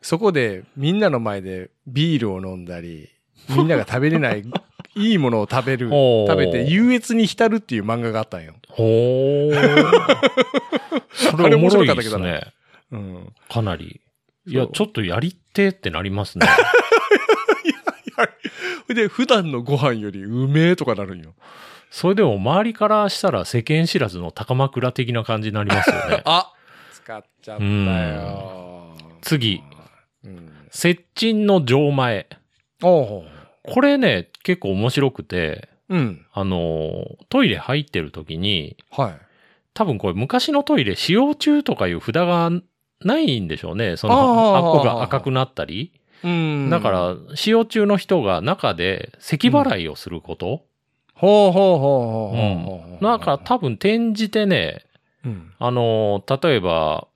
[0.04, 3.08] そこでみんなの前でビールを飲んだり、
[3.48, 4.42] みんなが食べれない、
[4.96, 8.54] いいものを食べる、食べて優越に浸るっていう漫画があったんよ。
[8.68, 9.52] ほー。
[11.14, 12.52] それおもろいですね。
[12.90, 13.32] うん。
[13.48, 14.00] かなり。
[14.44, 16.48] いやちょっとやりてってなりますね。
[18.92, 21.34] で、普段のご飯よりうめえとかなるんよ。
[21.92, 26.22] それでも周りからしたら世間知らずの高枕的な感じになりますよね。
[26.24, 26.50] あ
[26.90, 28.96] 使っちゃったよ。
[29.20, 29.62] 次。
[30.24, 30.52] うん。
[30.70, 32.28] 接近の錠前。
[32.80, 33.26] こ
[33.82, 36.24] れね、結構面白くて、うん。
[36.32, 39.12] あのー、トイレ入ってる時に、はい。
[39.74, 42.50] 多分これ昔のトイレ使用中とかいう札が
[43.00, 43.98] ないんでしょうね。
[43.98, 45.92] その、あっこが赤くなったり。
[46.24, 50.64] うんだか、ら、使用中の人が中で咳払いをすること。
[51.22, 52.96] ほうほうほうほうう。
[52.96, 52.98] ん。
[53.00, 54.84] なんか多分転じてね、
[55.24, 55.52] うん。
[55.60, 57.06] あのー、例えば、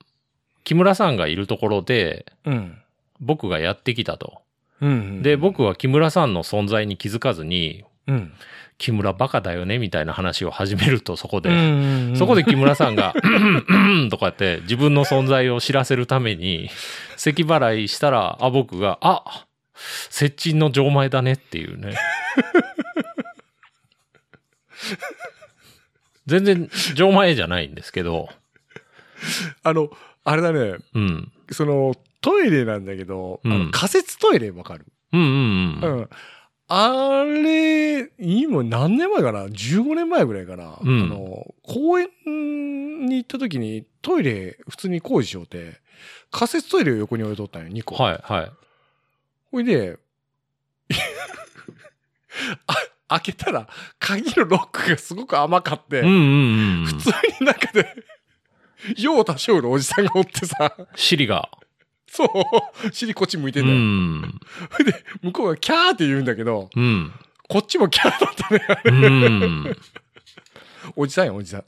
[0.63, 2.79] 木村さんがいるところで、うん。
[3.19, 4.43] 僕僕がやってきたと。
[4.81, 5.23] うん。
[5.23, 8.33] で、僕は木村さんの存在に気づかずに、うん。
[8.79, 11.49] 木村バカだよねみたいな話を始めると、そこで。
[11.49, 16.71] うんそこで、木村さんが、うんうんうんとかって自分の存在を知らせるために、
[17.17, 19.47] 咳払いしたら、あ、僕が、あ、
[20.11, 21.97] 接近の錠前だねっていうね。
[26.27, 28.29] 全然錠前じゃないんですけど、
[29.63, 29.91] あの、
[30.25, 31.33] あれだね、うん。
[31.51, 34.85] その、トイレなんだけど、あうんの仮設トイレわかる？
[35.13, 35.99] うんうんうん。
[35.99, 36.09] うん。
[36.69, 42.09] あれ、今何年前かな ?15 年前ぐらいかな、うんあの、公園
[43.07, 45.81] に行った時にトイレ普通に工事しようて、
[46.33, 47.95] 仮設トイレを横に置いとったんよ、2個。
[48.03, 48.53] はいはい。
[49.53, 49.97] ほいで、
[52.67, 52.75] あ
[53.09, 56.85] 開けたら鍵のロックがすごく甘かって、うんうんうん。
[56.87, 57.87] 普通に中で、
[58.99, 61.49] 用多少のおじさんがおってさ、尻が。
[62.09, 63.79] そう、尻こっち向いてうんだよ。
[63.79, 64.41] ん。
[64.71, 67.13] ほいで、向こうがキャーって言うんだけど、うん。
[67.49, 68.83] こっちもキャーだったね。
[68.85, 69.77] うん。
[70.95, 71.65] おじさんよ、おじさん。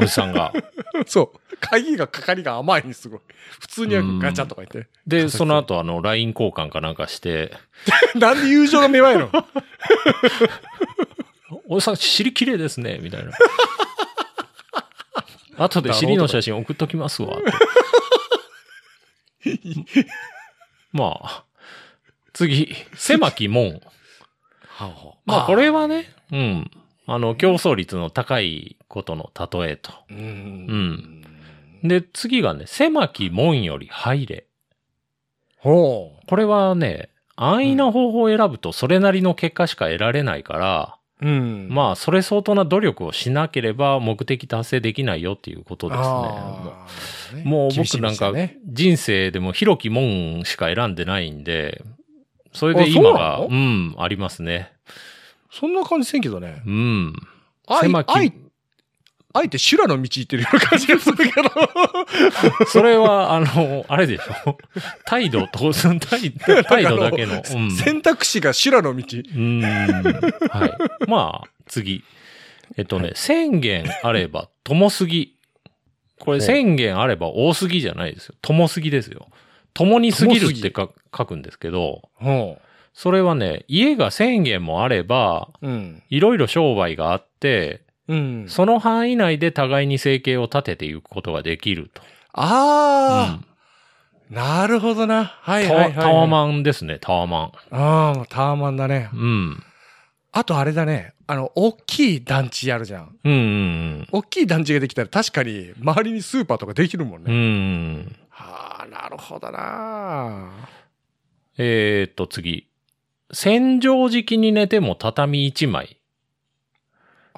[0.00, 0.52] おじさんが。
[1.06, 1.56] そう。
[1.60, 3.20] 鍵が、かかりが甘いにすごい。
[3.60, 4.88] 普通にはガチャとか言って。
[5.06, 7.52] で、その後、あの、LINE 交換かなんかして、
[8.14, 9.46] なんで友情が芽生えるの？
[11.70, 13.32] おじさん、尻綺麗ですね、みたいな。
[15.64, 17.36] 後で尻の写真送っときますわ。
[20.92, 21.44] まあ、
[22.32, 23.82] 次、狭き門。
[25.26, 26.70] まあ、これはね、うん。
[27.06, 29.92] あの、競争率の高いことの例えと。
[30.10, 30.14] う。
[30.14, 31.22] うん
[31.82, 31.88] ん。
[31.88, 34.46] で、次がね、狭き門より入れ。
[35.58, 41.26] ほこれはね、安易な方法を選ぶとそれなりの結果しか得られないから、う。
[41.26, 41.68] うん。
[41.70, 46.06] まあ、それ相当な努力をしなければ目的達成できないよっていうことですね。
[46.06, 48.32] あーねもう僕なんか
[48.66, 51.82] 人生でも広き門しか選んでないんで、
[52.52, 54.72] それであ今が、そうん、ありますね。
[55.50, 56.62] そんな感じせんけどね。
[56.66, 57.14] うん。
[57.80, 58.32] 狭きあい
[59.34, 61.50] あえて修羅の道行ってるような感じがするけど。
[62.66, 64.56] それは、あの、あれでしょ
[65.04, 66.32] 態度と、態
[66.64, 67.42] 態度だけの。
[67.54, 67.70] うん。
[67.70, 69.04] 選択肢が修羅の道。
[69.34, 69.60] うん。
[69.60, 71.08] はい。
[71.08, 72.02] まあ、次。
[72.76, 75.34] えっとね、宣言あれば、ともすぎ。
[76.18, 78.34] これほう宣言あれば多すぎじゃないですよ。
[78.40, 79.28] ともすぎですよ。
[79.74, 82.58] ともにすぎるってか書くんですけど、ほ
[82.94, 85.68] それはね、家が1000軒もあれば、う。
[85.68, 86.02] うん。
[86.08, 88.44] いろいろ商売があって、うん。
[88.48, 92.02] その範囲内で互いに生計を立てていくことができると。
[92.32, 93.44] ああ、
[94.30, 95.24] なるほどな。
[95.24, 95.94] はいタワはいはい。
[96.04, 99.10] タワマンですね、タワマああ、もうタワマンだね。
[99.14, 99.18] ン。
[99.18, 99.62] うん。
[100.32, 101.12] あとあれだね。
[101.26, 103.16] あの、大きい団地あるじゃん。
[103.24, 107.26] うんうん大きい団地ができたら確かに周りにスーパーとかできるもんうん。
[107.26, 108.02] うね。
[108.02, 108.16] ん。
[108.30, 110.50] はあ、なるほどな。
[111.58, 112.68] えーっと、次。
[113.32, 115.97] 戦場敷きに寝ても畳一枚。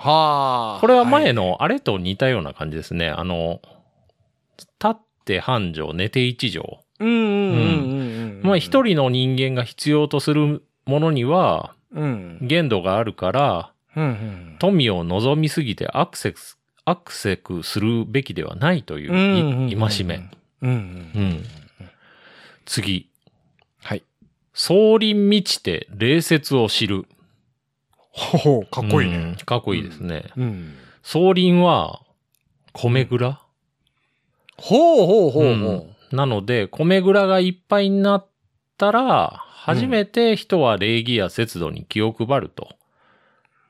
[0.00, 0.80] はあ。
[0.80, 1.42] これは前の。
[1.42, 3.10] のあれと似たような感じですね。
[3.10, 3.60] あの、
[4.58, 6.78] 立って半畳、寝て一畳。
[7.00, 8.40] うんうんうんうんうん。
[8.42, 8.82] まあ一。
[8.82, 12.38] 人の人間が必要とするものにはうん。
[12.40, 14.56] 限度があるから、うんうん。
[14.58, 20.30] 富を望みすぎてアクセス、アクセクするべきではないという戒め。。
[22.64, 23.10] 次。
[23.82, 24.02] はい。
[24.54, 27.06] 総林満ちて礼節を知る。
[28.20, 29.36] ほほう、かっこいいうんね。
[29.46, 30.24] かっこいいですね。
[30.36, 30.74] うん。
[31.02, 32.02] 総林は
[32.72, 33.40] 米蔵、
[34.58, 36.16] ほうほうほうほうう。
[36.16, 38.26] なので、米蔵がいっぱいになっ
[38.76, 42.68] たら、初めて人は礼儀や節度に気を配ると。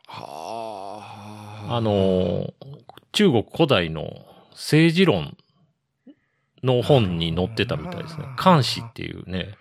[0.07, 1.77] はあ。
[1.77, 2.53] あのー、
[3.13, 4.11] 中国古代の
[4.53, 5.37] 政治論
[6.65, 8.25] の本に載ってたみたいですね。
[8.37, 9.55] 漢詩っていうね。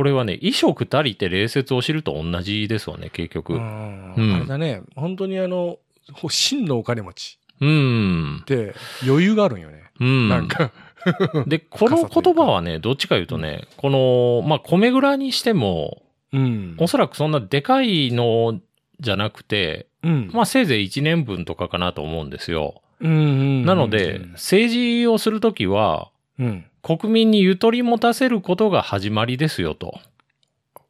[0.00, 3.52] これはね、衣食足りて礼節を知ると同じですわね、結局。
[3.52, 4.34] ううんん。
[4.34, 4.80] あれだね。
[4.96, 5.76] 本当にあの、
[6.14, 8.38] ほ真のお金持ちうん。
[8.40, 8.74] って
[9.06, 9.90] 余裕があるんよね。
[10.00, 10.30] うん。
[10.30, 10.72] なんか。
[11.46, 16.00] で、この言葉はね、どっちか言うとね、この、まあ、米蔵にしても、
[16.32, 18.58] うんおそらくそんなでかいの
[19.00, 20.30] じゃなくて、うん。
[20.32, 22.80] まあ、せいぜい1年分とかかなと思うんですよ。
[23.00, 23.64] うんうん。
[23.66, 26.64] なので、政治をするときは、うん。
[26.82, 30.00] 国民にゆとり持たせることが始まりですよと。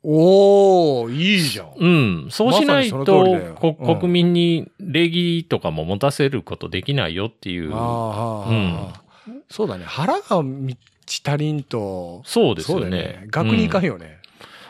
[0.03, 1.73] おー、いいじゃん。
[1.77, 2.29] うん。
[2.31, 7.75] そうしないと、にその通りだよこうん国民に礼儀とかも持たせることできないよっていう。
[7.75, 9.03] ああ、はあはあ
[9.51, 9.85] そうだね。
[9.85, 13.27] 腹が満ち足りんと、そうですよそうだよね。
[13.31, 14.19] 学に行かんうんよね。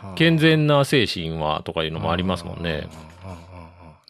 [0.02, 2.88] はあ健全な精神はとかいうのもありますもんね。。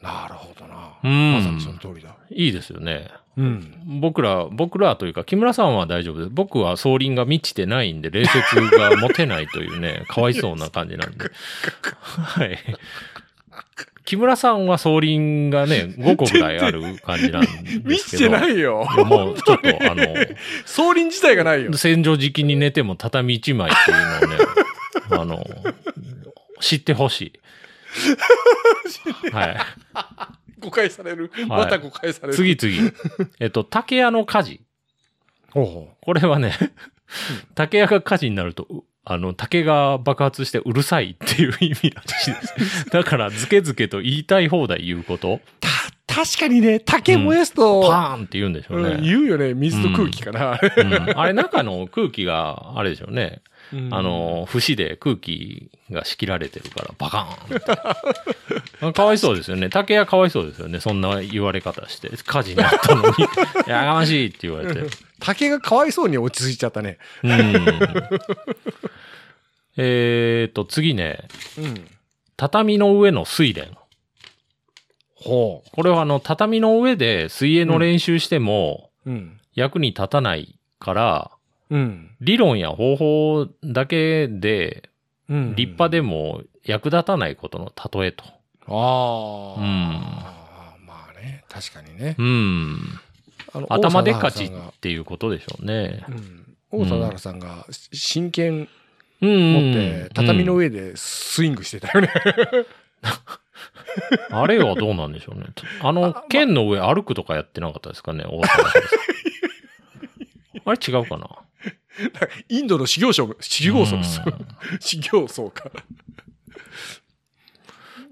[0.00, 0.94] なるほどな。
[1.04, 2.16] うんまさにその通りだ。
[2.30, 3.09] いいですよね。
[3.37, 4.01] うん。
[4.01, 6.31] 僕ら、僕らというか、木村さんは大丈夫です。
[6.31, 11.25] 僕は総輪が満ちてないんで、礼節が持てないというね、 かわいそうな感じなんで。
[12.03, 12.59] はい。
[14.05, 17.88] 木村さんは総輪がね、5個ぐらいある感じなんですけど。
[17.90, 18.85] 満ちてないよ。
[19.07, 20.05] もうちょっと、あの、
[20.64, 21.73] 総輪自体がないよ。
[21.75, 24.45] 戦場時期に寝ても畳一枚っていうのをね、
[25.11, 25.47] あの、
[26.61, 27.33] 知ってほしい。
[29.33, 29.57] はい。
[30.61, 31.33] 誤解される。
[31.46, 32.35] また誤解される。
[32.35, 32.92] 次々。
[33.40, 34.61] えっと、竹屋の火事。
[35.51, 36.57] ほうほこれはね、
[37.55, 42.90] 竹屋が火事になると、うあの、竹が爆発してうるさいっていう意味らしいです。
[42.92, 45.68] だから、ずけずけと言いたい放題言うこと、た、
[46.07, 49.01] 確かにね、竹燃やすと、パーンって言うんでしょううんね。
[49.03, 49.55] 言うよね。
[49.55, 50.61] 水と空気かな。
[50.77, 53.42] うんあれ、中の空気が、あれでしょうね。
[53.72, 58.92] うんあの、節で空気が仕切られてるから、バカーン。
[58.92, 59.68] かわいそうですよね。
[59.68, 60.80] 竹屋かわいそうですよね。
[60.80, 62.11] そんな言われ方して。
[62.24, 63.14] 火事になったのに、
[63.68, 64.83] やがましいって言われて。
[65.20, 66.98] 竹がかわいそうに落ち着いちゃったね。
[67.22, 67.30] うん。
[69.76, 71.28] えーと、次ね。
[71.59, 71.88] うん。
[72.37, 73.76] 畳の上の睡蓮。
[75.14, 79.11] ほこれはあの、畳の上で水泳の練習してもう。
[79.11, 79.40] うん。
[79.54, 81.30] 役に立たないから、
[81.70, 82.11] うん。
[82.20, 84.88] 理論や方法だけで
[85.28, 85.54] うん。
[85.54, 88.24] 立派でも役立たないことの例えと。
[88.66, 89.61] ああ。
[89.61, 89.66] うん
[90.87, 92.16] まあね、確かにね。
[92.18, 92.78] うん。
[93.52, 96.04] あの頭でっかちっていうことでしょうね。
[96.09, 98.68] うん大貞治さんが真剣
[99.20, 100.68] うん持って畳の上。
[100.68, 102.11] 上でスイングしてたよね。
[104.30, 105.46] あれはどうなんでしょうね。
[105.83, 108.83] あのあ、剣の上歩くとかやってなかったですかね、大沢さん
[110.64, 111.28] あれ違うかな
[112.49, 114.47] インドの修行僧、修行僧ですうん。
[114.81, 115.71] 修行僧か。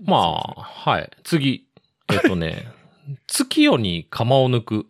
[0.04, 1.10] まあ、はい。
[1.24, 1.66] 次。
[2.10, 2.68] えっとね、
[3.26, 4.86] 月夜に釜を抜く。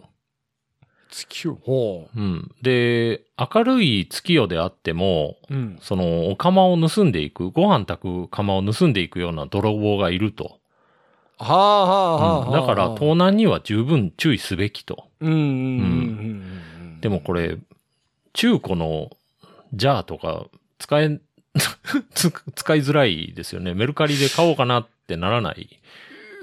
[1.10, 1.54] 月を。
[1.54, 2.50] ほうん。
[2.62, 5.54] で、明るい月夜であっても、う。
[5.54, 5.78] うん。
[5.80, 10.60] その、お釜を盗んでいく、ご飯炊く釜を盗んでいくような泥棒がいると。
[11.38, 12.46] はあはあはあはあ。
[12.46, 15.08] うんだから、盗難には十分注意すべきと。
[15.20, 15.42] うんうんう
[16.96, 17.00] ん。
[17.00, 17.56] でもこれ、
[18.38, 19.10] 中古の
[19.74, 20.46] ジャーとか
[20.78, 21.18] 使え、
[22.14, 23.74] つ使いづらいですよね。
[23.74, 25.68] メルカリで買おうかなってならない。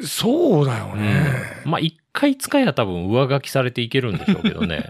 [0.05, 1.23] そうだよね。
[1.63, 4.89] まあ、一回使えば多分上書きされていけるんでしょうけどね。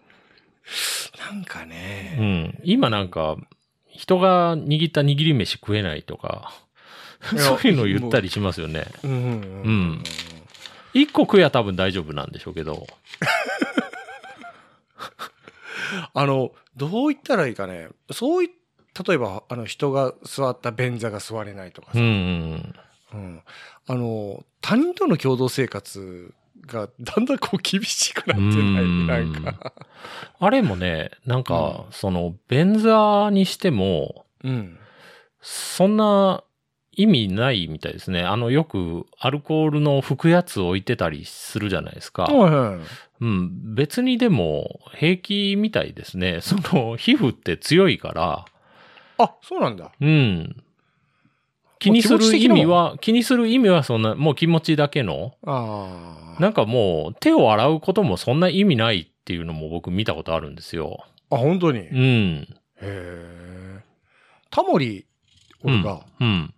[1.18, 2.16] なんかうね。
[2.18, 2.60] ん。
[2.64, 3.38] 今なんか、
[3.88, 6.52] 人が握った握り飯食えないとか、
[7.34, 8.88] そういうの言ったりしますよね。
[9.02, 10.02] うんうんうん
[10.92, 12.86] 一個食えば多分大丈夫なんでしょうけど。
[16.14, 17.88] あの、どう言ったらいいかね。
[18.10, 18.50] そうい、
[19.06, 21.98] 例えば、あの、人が座った便座が座れないとかさ。
[21.98, 22.74] うんうん。
[23.14, 23.42] うん
[23.86, 26.34] あの、他人との共同生活
[26.66, 28.50] がだんだんこう厳しくなってない？
[28.50, 29.72] うんなんか。
[30.38, 34.78] あれもね、なんか、その、便座にしても、うん。
[35.40, 36.42] そんな
[36.92, 38.24] 意味ないみたいですね。
[38.24, 42.24] あの、よくアルコールの拭くやつ置いてたりするじゃないですか。
[42.24, 42.78] はいはい。
[43.20, 43.74] うん。
[43.74, 46.40] 別にでも平気みたいですね。
[46.42, 48.44] その、皮膚って強いから、
[49.18, 49.90] あ、そうなんだ。
[50.00, 50.62] うん。
[51.80, 56.40] 気にする意味は、気にする意味はそんな、もう気持ちだけの、ああ。
[56.40, 61.04] なんかもう手を洗うこともそんな意味ないっていうのも僕見たことあるんですよ。
[61.30, 61.80] あ、本当に？
[61.80, 62.48] うへん。
[62.80, 63.80] え。
[64.50, 65.06] タモリ、
[65.62, 66.54] 俺が、うん。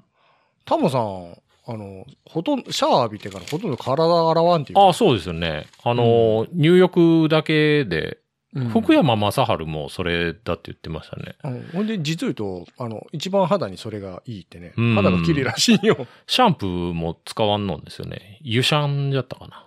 [0.65, 1.37] タモさん、
[1.73, 4.79] あの、ほとんど、シャワー浴びてからほとんど体洗わんっていう。
[4.81, 5.67] ああ、そうですよね。
[5.85, 8.19] あの、入浴だけで、
[8.53, 11.37] うん福山雅治もそれだって言ってましたね。
[11.45, 14.73] うんほんで、実を言うと、あの、一番肌にそれがいいってね。
[14.77, 16.09] うん肌が綺麗らしいよ。
[16.27, 18.39] シャンプーも使わんのんですよね。
[18.41, 19.65] 湯シャンだったかな。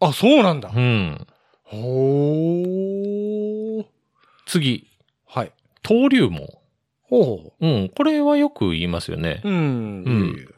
[0.00, 0.72] あ、そうなんだ。
[0.74, 1.24] うん。
[1.62, 3.84] ほー。
[4.46, 4.88] 次、
[5.26, 5.52] はい。
[5.84, 6.48] 登竜門。
[7.02, 7.88] ほうほうん。
[7.94, 9.42] これはよく言いますよね。
[9.44, 9.48] う。
[9.48, 9.54] うん。
[9.54, 9.60] う
[10.10, 10.53] ん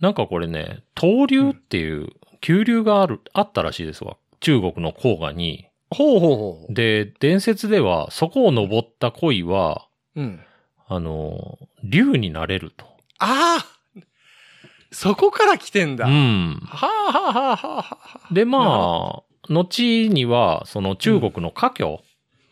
[0.00, 2.08] なんかこれね、登竜っていう
[2.40, 4.16] 急流がある、あったらしいですわ。
[4.40, 5.66] 中国の黄河に。
[5.90, 10.20] ほうほうほで、伝説では、そこを登った鯉は、う。
[10.20, 10.40] うん。
[10.88, 12.86] あの、竜になれると。
[13.18, 13.66] ああ
[14.92, 16.06] そこから来てんだ。
[16.06, 16.62] うはん。
[16.70, 17.98] あ、はあはあはあは
[18.30, 21.98] あ、で、まあ、後には、その中国の科挙、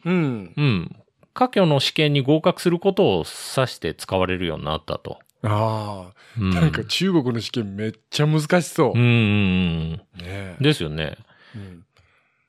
[0.04, 0.52] うん。
[0.57, 0.96] うん。
[1.33, 3.24] 科挙の試験に合格することを
[3.57, 5.18] 指して使われるようになったと。
[5.44, 6.50] ああ、うん。
[6.50, 8.92] なんか中国の試験めっちゃ難しそう。
[8.94, 10.24] うんうんうん。
[10.24, 11.16] ねですよね。
[11.54, 11.85] うん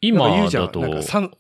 [0.02, 1.32] 今言うじゃんなんか三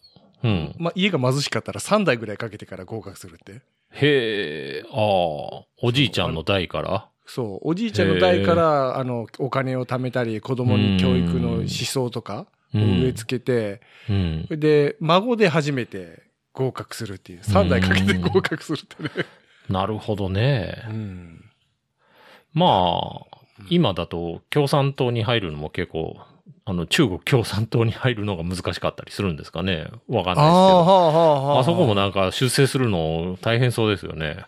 [0.43, 0.75] うん。
[0.79, 3.61] まあ、家が貧しかったら3代ぐらいかけてから合格するって。
[3.91, 7.09] へえ、ああ、おじいちゃんの代から？
[7.27, 7.69] そう。
[7.69, 14.47] おじいちゃんの代から、あの、お金を貯めたり、子供に教育の思想とかを植え付けて、うん。
[14.49, 17.41] で、孫で初めて合格するっていう。
[17.41, 19.09] 3代かけて合格するってね。
[19.69, 20.83] なるほどね。
[20.89, 21.44] うん。
[22.55, 23.37] まあ、
[23.69, 26.17] 今だと共産党に入るのも結構、
[26.65, 29.81] あの、中国共産党に入るのが難しかったりするんですかね。
[29.81, 30.39] わかんないですけど。
[30.39, 31.59] ああ、はあ、はあ、はあ。
[31.59, 34.45] あそこもなんか出世するの大変そうですよね。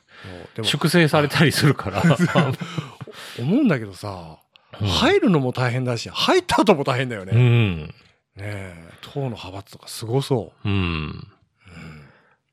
[0.63, 2.01] 粛清されたりするから。
[3.39, 4.39] 思うんだけどさ、
[4.81, 7.31] うん入るのも大変だし、入った後も大変だよね。
[7.33, 7.41] うね
[7.83, 7.93] ん。
[8.37, 10.71] え、党の派閥とかすごそうん。
[10.71, 10.75] う。
[10.75, 11.27] うん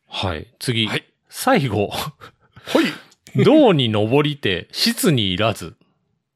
[0.09, 0.47] はい。
[0.59, 0.87] 次。
[0.87, 1.89] はい最後。
[1.89, 2.13] は
[2.81, 2.85] い。
[3.45, 5.77] 銅に登りて、質にいらず。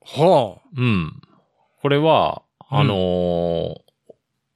[0.05, 0.69] はあ。
[0.77, 1.21] うん。
[1.81, 3.81] これは、あのー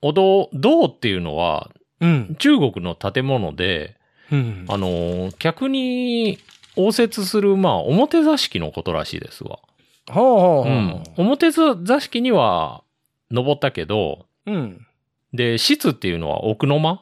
[0.05, 1.70] お堂、銅っていうのは、
[2.01, 2.36] うん。
[2.38, 3.97] 中国の建物で、
[4.30, 4.64] うん。
[4.68, 6.38] あのー客に
[6.76, 9.61] 応接する、まあ、表座敷のことらしいですわ。
[10.09, 11.03] はあ、はあ、はうん。
[11.16, 12.82] 表座敷には
[13.30, 14.51] 登ったけど、あ。
[14.51, 14.86] うん。
[15.32, 17.01] で、室っていうのは奥の間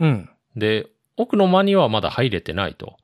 [0.00, 0.28] うん。
[0.56, 2.96] で、奥の間にはまだ入れてないと。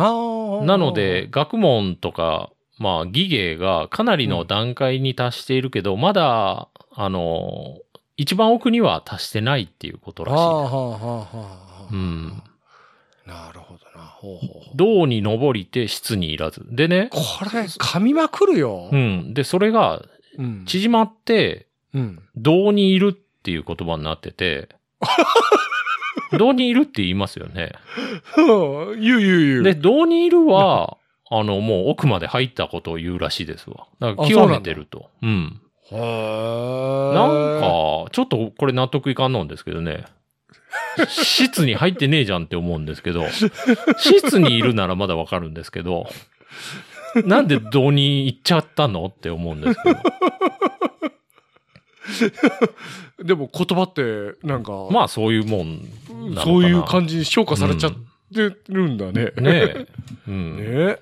[0.00, 7.78] なので、、学問とか、まあ、技芸がかなりの段階に達しているけど、まだ、あの、
[8.16, 10.74] 一番奥には達してないっていうことらしいはあ、です。
[10.74, 11.88] はあ、はあ、はあ。
[11.90, 12.42] うん。
[13.26, 14.06] なるほどな。
[14.06, 14.62] ほうほうほう。
[14.74, 16.64] 銅に登りて質にいらず。
[16.70, 17.18] でね、こ
[17.52, 18.88] れ、噛みまくるよ。
[18.92, 18.96] う。
[18.96, 19.34] ん。
[19.34, 20.02] で、それが
[20.38, 20.64] うん。
[20.66, 22.22] 縮まって、うん。
[22.36, 24.68] 銅にいるっっていう言葉になってて、
[26.38, 27.72] どうにいるって言いますよね。
[28.36, 29.62] うん言う言う言う。
[29.62, 30.96] で、どうにいるは、
[31.30, 33.86] あの、もう奥まで入ったことを言うらしいですわ。
[34.00, 35.10] だから極めてると。
[35.22, 35.60] うん。
[35.90, 40.04] へーなんか、ちょっとこれ納得いかんのんですけどね。
[41.08, 43.24] 室に入ってねえじゃんって思うんですけど、
[43.98, 46.08] 室にいるならまだわかるんですけど、
[47.24, 50.00] なんでどうに行っちゃったのって思うんですけど。
[53.24, 55.80] でも言葉って、なんか、まあそういうもん
[56.34, 57.92] そういう感じに評価されちゃっ
[58.34, 59.32] てるんだね。
[59.36, 59.86] ねえ。
[60.28, 60.56] うん。
[60.56, 60.98] ね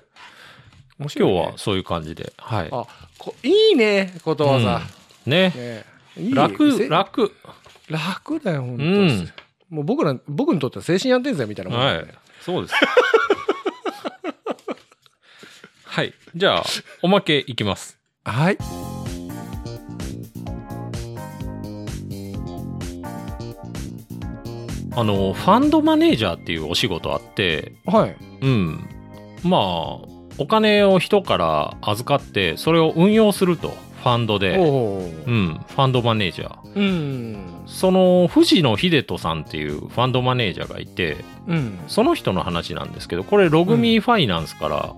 [0.97, 2.33] 面白いね今日はそういう感じで。
[2.37, 2.69] はい。
[2.71, 2.85] あ、
[3.17, 4.81] こいいね、ことわざ。
[5.25, 5.49] うんね。
[5.55, 5.85] ね
[6.33, 7.33] 楽、せ楽。
[7.89, 9.29] 楽だよ、本当うん
[9.69, 12.07] もう僕ら、僕にとっては精神安定剤みたいなもんねはい。
[12.41, 12.75] そうです。
[15.85, 16.13] はい。
[16.35, 16.63] じゃあ、
[17.01, 17.97] おまけいきます。
[18.23, 18.57] はい。
[24.95, 28.15] あの、ファンドマネージャーっていうお仕事あって、はい。
[28.41, 28.89] うん。
[29.43, 29.61] まあ、
[30.37, 34.55] お金を人から預かって、それを運用すると、ファンドで。
[34.57, 34.61] う。
[34.61, 36.75] ん、ファンドマネージャー。
[36.75, 37.37] うん。
[37.65, 41.17] その、藤野秀人さんっていうファンドマネージャーがいて、
[41.47, 41.79] うん。
[41.87, 44.93] その人の話なんですけど、これ、ログミーファイナンスから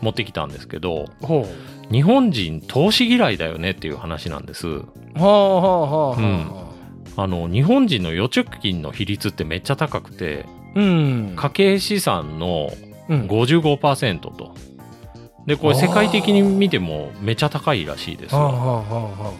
[0.00, 1.46] 持ってきたんですけど、ほ
[1.90, 4.68] 日本人投資嫌いだよねっていう話なんです。
[4.68, 4.78] う。
[4.78, 4.84] は
[5.16, 6.18] あはあはあはあ。
[6.18, 6.69] うん
[7.16, 11.32] あの、日本人の預貯金の比率ってめっちゃ高くて、うん。
[11.36, 12.72] 家計資産の
[13.08, 14.54] うん55%と。
[15.46, 18.54] で、これ世界的に見てもめちゃ高いらしいですはあはわ。
[18.54, 19.34] あはあは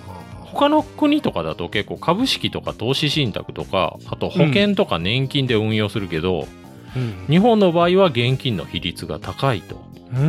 [0.45, 0.47] あ。
[0.47, 6.49] 他の国とかだと結構株式とか投資信託とか、あと保険とか年金で運用するけど、
[6.97, 7.27] うん。
[7.29, 9.81] 日本の場合は現金の比率が高いと。
[10.13, 10.21] うん。
[10.21, 10.29] うん。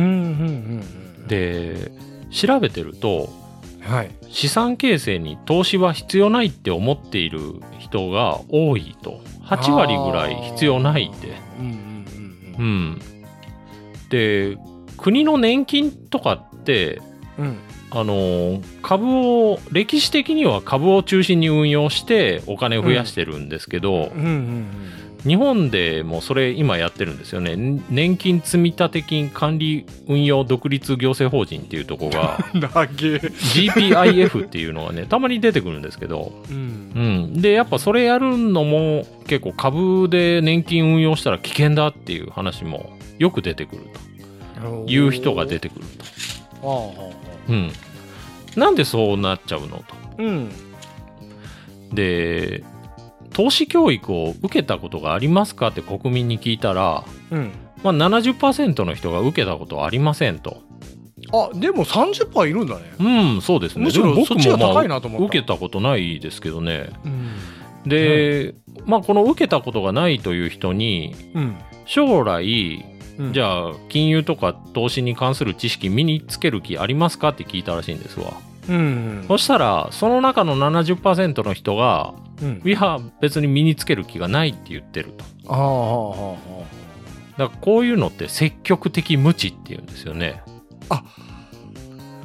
[1.20, 1.26] うん。
[1.26, 1.90] で、
[2.30, 3.28] 調べてると、
[3.82, 4.10] はい。
[4.28, 9.20] 資産形成に投資は必要ないって思っている人が多いと。
[9.44, 11.36] 8割ぐらい必要ないって。
[11.58, 11.74] うんうん
[12.58, 13.02] ううんん。
[14.08, 14.56] で、
[14.96, 17.02] 国の年金とかって、
[17.38, 17.44] うん。
[17.46, 17.58] うん。
[17.94, 24.66] あの、株を、歴史的には株を中心に運用してお金を増やしてるんですけど、うんうん
[25.26, 27.54] 日本でもそれ今やってるんですよね。
[27.88, 32.38] 年金積立金管理運用独立行政法人っていうとこが。
[32.54, 36.98] GPIF っていうのがね、たまに出てくるんですけど、うんう。
[37.38, 37.40] ん。
[37.40, 43.82] で、やっぱそれやるのも結構株で年金運用したら危険だっていう話もよく出てくる
[44.60, 45.84] という人が出てくる
[46.60, 47.12] と。
[47.48, 47.70] うん。
[48.56, 49.84] なんでそうなっちゃうのと。
[50.18, 50.50] うん。
[51.92, 52.64] で、
[53.32, 57.52] 投資教育を受けたことがありますかって国民に聞いたら、うん。
[57.82, 60.62] まあ、70%の人が受けたことはありませんと。
[61.32, 62.82] あ、でも30%いるんだね。
[62.98, 63.84] うん、そうですね。
[63.84, 66.90] むしろそっちが高いなと思った受けたことないですけどね。
[67.04, 67.88] うん。
[67.88, 68.54] で、
[68.86, 71.56] まあ、この受けたことがないという人に、うん。
[71.86, 78.32] 将来、うんじゃあ、金融とか投資に関する知識身につける気ありますかって聞いたらしいんですわ。
[78.68, 79.24] うん。
[79.28, 82.62] そしたら、その中の70%の人が、うん。
[82.64, 85.24] いや、別に身につける気がないって言ってると。
[85.48, 90.42] ああ、だからこういうのって積極的無知って言うんですよね。
[90.88, 91.02] あ。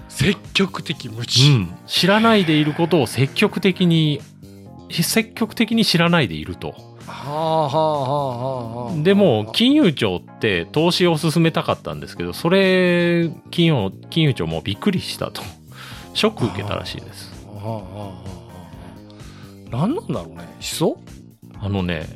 [0.09, 1.49] 積極的無う知。
[1.49, 1.73] ん。
[1.85, 4.19] 知らないでいることを積極的に、
[4.89, 6.73] 積極的に知らないでいると。
[7.05, 9.03] はあ、はあ、はあ、はあ。
[9.03, 15.41] でも、金融庁って投資を進めたかったんですけど、それ、金融、金融庁もびっくりしたと。
[16.13, 17.31] ショック受けたらしいです。
[17.45, 18.13] はあ、はあ、はあ、は
[18.43, 18.46] あ。
[19.71, 20.43] 何なんだろうね。
[20.55, 20.97] 思想？
[21.59, 22.07] あのね、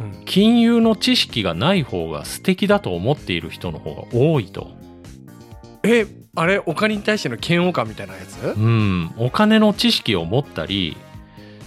[0.00, 0.24] うん。
[0.24, 4.70] 金融の知識がない方が素敵だと思っている人の方が多いと。
[5.82, 8.54] え、あれ、お金に対しての嫌悪感みたいなやつ？
[8.56, 9.12] うん。
[9.16, 10.96] お金の知識を持ったり、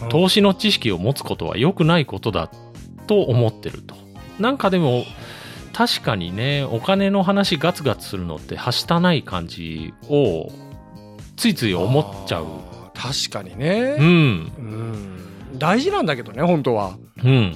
[0.10, 2.50] 投資の知識を持つことは良くないことだ
[3.08, 3.96] と思ってると。
[4.40, 5.06] なんかでも、
[5.74, 10.52] 確かにね、お金の話ガツガツするのってはしたない感じを、
[11.38, 12.46] ついつい思っちゃう。
[12.94, 13.96] 確かにね。
[13.98, 14.06] うん。
[14.06, 15.31] うん。
[15.58, 16.98] 大事なんだけどね、本当は。
[17.24, 17.56] うん。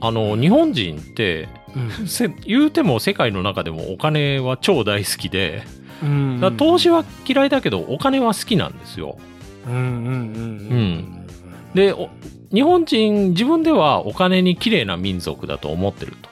[0.00, 1.48] あの、日本人って、
[2.00, 2.08] うん。
[2.08, 5.62] せ言うても世界の中でもお金は超大好きで、
[6.02, 9.16] うんだから投資は嫌いだけどお金は好きなんですよ。
[9.66, 9.90] うんうんうんう
[10.74, 11.26] ん
[11.74, 12.10] で、お
[12.52, 16.30] 日本人自分ではお金に綺麗な民族だと思ってると。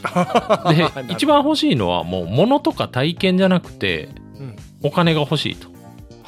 [0.72, 5.68] で、一番欲しいのはもう物とか体験じゃなくて、うんお金が欲しいと。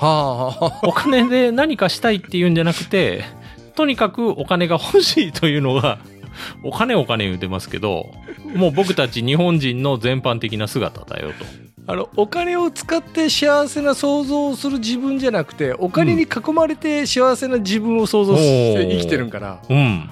[0.02, 3.24] お金で何かしたいっていうんじゃなくて、
[3.74, 5.98] とにかくお金が欲しいというのが、
[6.64, 8.10] お金お金言うてますけど、
[8.54, 11.44] もう僕たち日本人の全般的な姿だよと。
[11.84, 20.08] あのお金を使って幸せな想像をする自分じゃなくてお金に囲まれて幸せな自分を想像して生きてるんかな、うん。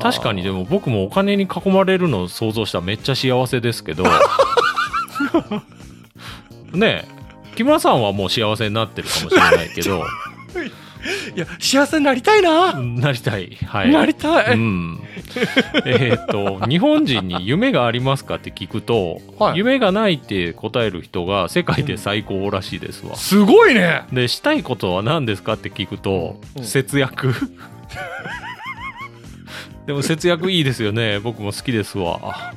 [0.00, 4.04] 確かにでも僕もお金に囲まれるのを想像したらめっちゃ幸せですけど。
[6.72, 7.19] ねえ
[7.60, 10.02] 木村さんはもう幸せになってるかもしれないけど。
[11.34, 13.56] いや幸せになりたいな、なりたい。
[13.66, 13.90] はい。
[13.90, 15.00] なりたい、うん、
[15.86, 19.58] えーっと日本人に夢がありますかって聞くと、はい。
[19.58, 24.02] 夢がないって答える人が世界で最高らしいですわ、すごいね。
[24.12, 26.64] でしたいことは何ですかって聞くと、うん。
[26.64, 27.34] 節約。
[29.86, 31.18] でも節約いいですよね。
[31.18, 32.54] 僕も好きですわ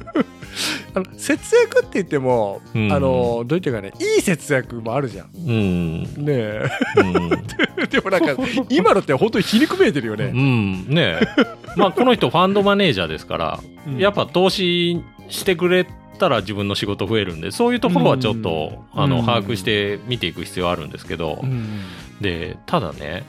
[0.94, 2.92] あの節約って言っても、うん。
[2.92, 5.30] あのどう言っていうかねいい節約もあるじゃん。
[5.36, 6.70] うん、ねえ。
[6.98, 7.30] うん。
[7.90, 8.36] でもなんか
[8.70, 11.28] 今のって本当に皮肉めいてるようね、ん、ねえ。
[11.76, 13.98] まあこの人ファンドマネージャーですから、うん。
[13.98, 15.88] やっぱ投資してくれ
[16.20, 19.26] たら自分の仕事増えるんでそういうところはちょっと、あのうん。
[19.26, 21.82] 把握して見ていく必要あるんですけど、うん。
[22.22, 23.24] でただね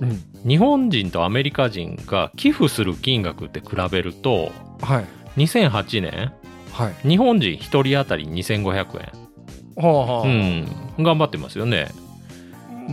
[0.00, 0.22] うん。
[0.48, 5.04] 日本人とアメリカ人が寄付する金額って比べるとはい。
[5.38, 6.32] 2008年
[6.78, 7.08] はい。
[7.08, 9.12] 日本人1人当たり2500
[9.76, 10.68] はあはあ円、
[10.98, 11.88] うん、頑張ってますよね。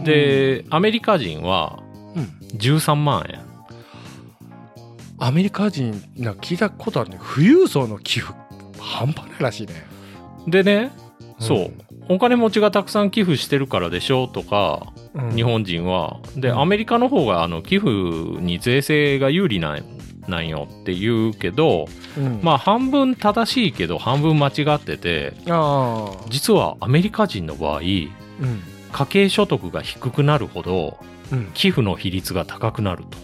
[0.04, 1.80] で、アメリカ人は
[2.16, 2.24] うん。
[2.58, 3.40] 13万円。
[5.20, 7.20] アメリカ人なんか聞いたことあるね。
[7.36, 8.34] 富裕層の寄付
[8.80, 9.86] 半端ないらしいね。
[10.48, 10.92] でね
[11.40, 15.36] そう、うんお金持ちがたくさん寄付してるからでしょとか、うん。
[15.36, 16.20] 日本人は。
[16.36, 16.60] で、うん。
[16.60, 19.95] アメリカの方があの寄付に税制が有利なん
[20.28, 25.34] なんよって言うけどうんまあ半分正しいけど半分間違ってて
[26.30, 28.10] 実はアメリカ人の場合家
[28.42, 28.62] うん
[29.10, 30.98] 計所得が低くなるほど
[31.32, 33.18] うん寄付の比率が高くなると。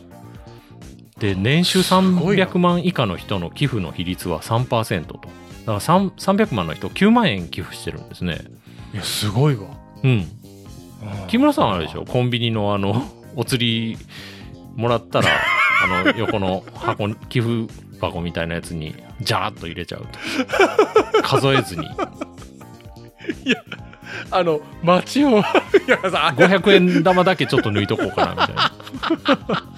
[1.20, 1.80] で年収
[2.20, 5.14] ごいな300万以下の人の寄付の比率は3%と。
[5.14, 5.32] だか
[5.66, 8.40] ら3 300万の人9万円寄付してるんですね。
[8.94, 9.68] いやすごいわ
[10.04, 10.26] うん。
[11.28, 12.06] 木村さんはあれでしょょ？
[12.06, 13.04] コンビニのあの、
[13.36, 13.98] お釣り
[14.76, 15.28] もらったら、
[15.84, 21.22] あの、横の箱に、寄付箱みたいなやつに、ジャーッと入れちゃうと。
[21.24, 21.88] 数えずに。
[24.30, 25.42] あの街を い
[25.88, 28.72] やさ500円玉だけちょっと抜いとこうかな、みたいな。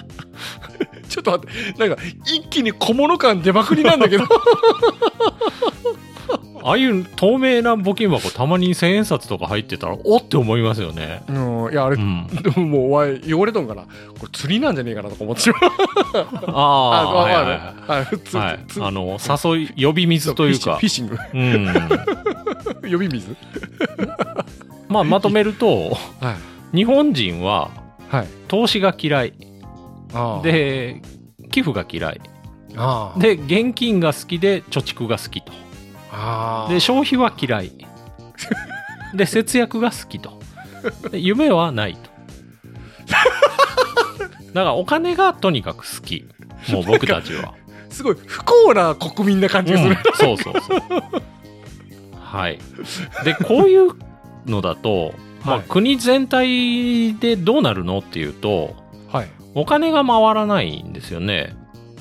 [1.10, 4.26] ちょっと待ってなんか一気に小物感出まくりなんだけど
[6.66, 11.22] ああいう透明な募金箱たまに千円札とか入ってたら、おって思いますよね。
[11.28, 11.32] う
[11.70, 12.28] んいやあれ、うん。
[12.28, 13.90] でももうお前汚れとんかなこ
[14.24, 15.62] れ釣りなんじゃねえかなとか思ってしまう
[16.48, 17.54] あ あ、わはいはいは
[17.98, 18.38] い。
[18.38, 18.84] はいつ。
[18.84, 22.92] あの、誘い、呼び水というかフィッ、シングフうん。
[22.92, 23.36] 呼び水？
[24.88, 25.90] まあ、まとめると、
[26.20, 27.70] はい日本人は
[28.10, 29.34] はい投資が嫌い。
[30.44, 31.02] で、
[31.52, 32.22] 寄付が嫌い。
[33.20, 35.52] で、現金が好きで貯蓄が好きと。
[36.70, 37.72] で、消費は嫌い。
[39.14, 40.42] で、節約が好きと。
[41.12, 42.00] で夢はないと。
[44.54, 46.26] だからお金がとにかく好き。
[46.70, 47.54] もう僕たちは。
[47.90, 50.82] すごい不幸な国民な感じがする、そうそうそう。
[52.20, 52.60] はい。
[53.24, 53.92] で、こういう
[54.46, 55.14] のだと、
[55.46, 58.76] まあ、はい国全体でどうなるのっていうと、
[59.12, 61.56] はいお金が回らないんですよね。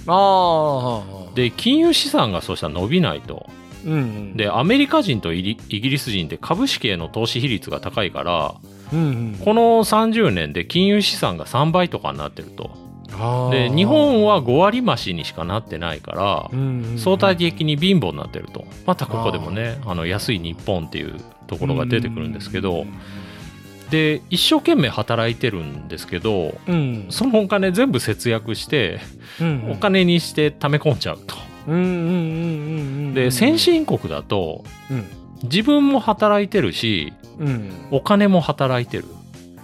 [0.06, 3.50] ああで、金融資産がそうしたら伸びないと。
[3.84, 4.36] うんうん。
[4.36, 8.54] で、アメリカ人とイギリス人って株式への投資比率が高いから、
[8.92, 9.38] うんうん。
[9.44, 12.70] この30年で金融資産が3倍とかになってると。
[13.50, 16.98] で、日本は5割増しにしかなってないから、うんうんうん。
[16.98, 18.64] 相対的に貧乏になってると。
[18.86, 22.86] またここでもね、あの安い日本っていうところが出てくるんですけど、
[23.90, 27.06] で、一生懸命働いてるんですけど、うん。
[27.10, 29.00] そのお金全部節約して、
[29.40, 31.36] うんお金にして貯め込んじゃうと。
[31.66, 35.04] で、先進国だと、うん
[35.44, 39.04] 自分も働いてるし、うんお金も働いてる。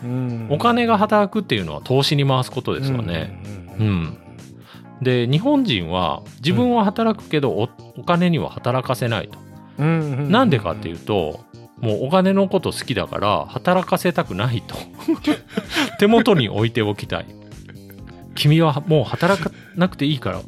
[0.02, 3.40] うんお金が働くっていうのは投資に回すことですよね。
[3.78, 4.18] うん。
[5.00, 9.38] で、日本人は自分は働くけどおお金には働かせないと。
[9.78, 11.44] うんなんでかっていうと、
[11.80, 14.74] もうお金のこと好きだから働かせたくないと。
[16.00, 17.26] 手元に置いておきたい。
[18.34, 20.40] 君はもう働かなくていいから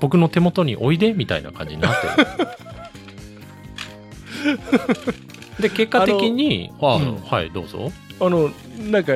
[0.00, 2.48] 僕の手元においでみたいな感じになってる。
[5.60, 7.90] で、結果的に、あうんはい、どうぞ。
[8.20, 8.50] あの
[8.90, 9.14] なんか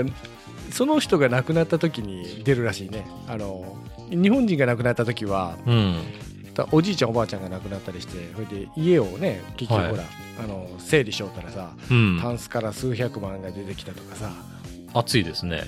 [0.71, 3.77] その人が亡くなった時に出るらしいねあの
[4.11, 5.97] 日本人が亡くなった時はうん。
[6.71, 10.03] おじいちゃんおばあちゃんが亡くなったりしてそれで家をね結局はいほら、
[10.45, 12.19] あの整理しようったらさうん。
[12.21, 14.31] タンスから数百万が出てきたとかさ
[14.95, 15.63] 暑いですね。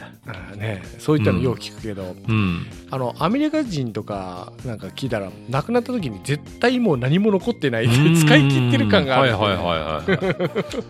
[0.57, 2.67] ねそういったのよう聞くけど、うん。
[2.91, 10.85] あのアメリカ人とかなんか聞いたら亡くなった時に絶対もう何も残ってない使い切ってる感があるはいはいはいはいはい。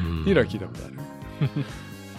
[0.00, 0.22] うん。
[0.22, 0.94] うんイラ聞いたことある。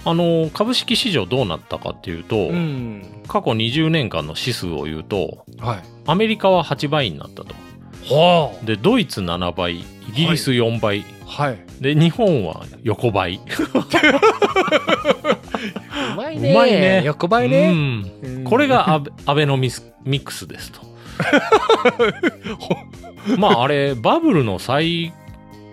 [0.03, 3.03] あの株式市場どうなったかっていうと、ん。
[3.27, 5.79] 過去20年間の指数を言うとはい。
[6.07, 7.53] アメリカは8倍になったと。
[8.09, 11.05] はでドイツ7倍イギリス4倍、
[11.37, 13.41] あはいで日本は横ばい、
[16.13, 16.51] うまね。
[16.51, 17.01] うまいね。
[17.03, 18.11] 横ばいうん。
[18.21, 18.43] うん。
[18.43, 20.81] これがアベアベノミスミックスですと。
[23.37, 25.11] まああれバブルの最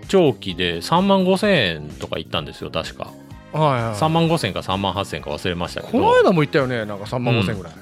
[0.07, 3.11] 長期で3万5千円とかいったんですよ確か。
[3.53, 3.93] はいはい。
[3.93, 6.85] 3万5千か3万8千か忘れましたけこのど間も言ったよね。
[6.85, 7.73] なんか3万5千ぐらい、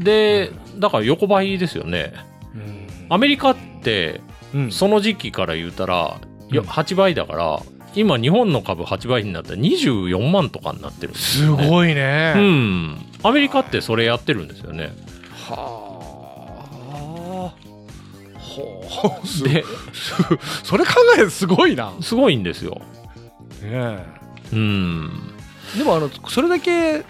[0.00, 2.14] でだから横ばいですよね。
[3.08, 4.20] アメリカって
[4.52, 4.72] うん。
[4.72, 6.16] その時期から言うたら
[6.50, 6.68] ようん。
[6.68, 7.62] 8倍だから
[7.94, 11.68] 今日本の株8倍になったら24万とかになってるんですね。
[11.68, 12.98] ごいね、うん。
[13.22, 14.92] アメリカってそれやってるんですよね。
[15.48, 15.90] はあ。
[18.90, 19.64] ほうすで
[20.64, 22.80] それ考えるとすごいな、ねすごいんですよ。
[23.62, 24.04] え、
[24.52, 25.10] うん。
[25.76, 27.04] でもあのそれだけ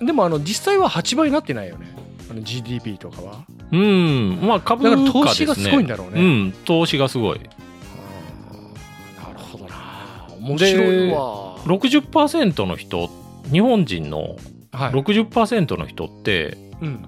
[0.00, 1.94] でもあの実際は8倍になってないよね。
[2.30, 3.44] あの GDP とかは。
[3.70, 4.38] うん。
[4.42, 5.12] まあ株だ価ですね。
[5.12, 6.54] から投資がすごいんだろうね、うん。
[6.64, 7.40] 投資がすごい
[10.42, 11.56] 面白いわ。
[11.64, 13.10] 60%の人
[13.50, 14.36] 日本人の
[14.72, 17.04] はい、60%の人ってうん、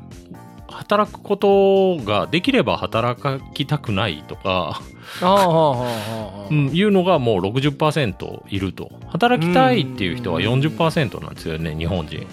[0.69, 3.21] 働くことができれば働
[3.55, 4.81] きたくないとか、
[5.21, 8.91] いうのがもう60%いると。
[9.09, 12.27] 働きたいっていう人は40%なんですよね日本人。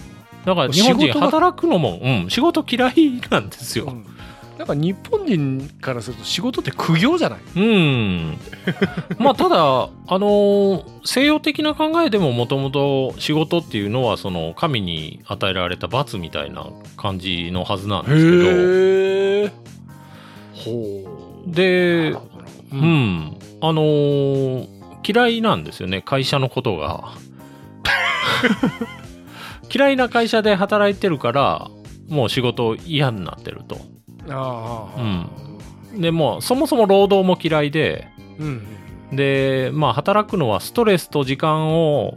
[0.46, 3.86] だから日本人仕事が働くのも、うん、仕事嫌いなんですよ。
[3.86, 4.06] うん
[4.62, 7.40] なんか日本人からすると仕事って苦行じゃない？
[7.56, 8.38] うん。
[9.18, 9.90] まあ、ただ、あ
[10.20, 19.52] のー西洋的な考えでももともと仕事っていうのは、その、神に与えられた罰みたいな感じのはずなんですへえ
[20.54, 22.20] ほけど、で、う
[22.74, 23.38] うんん。
[23.62, 24.68] あのー
[25.04, 27.14] 嫌いなんですよね、会社のことが。
[29.74, 31.68] 嫌いな会社で働いてるから、
[32.10, 33.80] もう仕事嫌になってると。
[34.30, 35.02] ああ
[35.94, 36.02] うん。
[36.02, 38.08] で、もう、そもそも労働も嫌いで、
[38.40, 38.68] うん。
[39.12, 42.14] でまあ働くのはストレスと時間を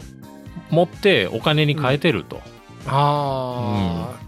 [0.71, 2.41] 持ってお金に変えてると、
[2.87, 4.21] ああ、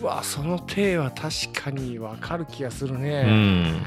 [0.00, 3.82] うわその体は確かにわかる気がするうねん。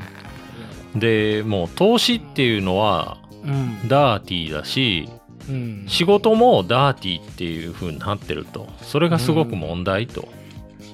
[0.95, 3.87] でもう投資っていうのはうん。
[3.87, 5.09] ダーティーだし
[5.49, 5.85] うん。
[5.87, 8.67] 仕事もダーティーっていう風になってると。
[8.83, 10.27] それがすごく問題と、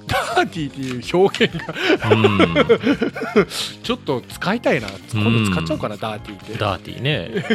[0.07, 1.73] ダーティーっていう表現が。
[2.11, 3.47] うん。
[3.83, 4.87] ちょっと使いたいな。
[5.13, 6.53] 今度使っちゃおうかな、ダーティーって。
[6.57, 7.45] ダーティーね。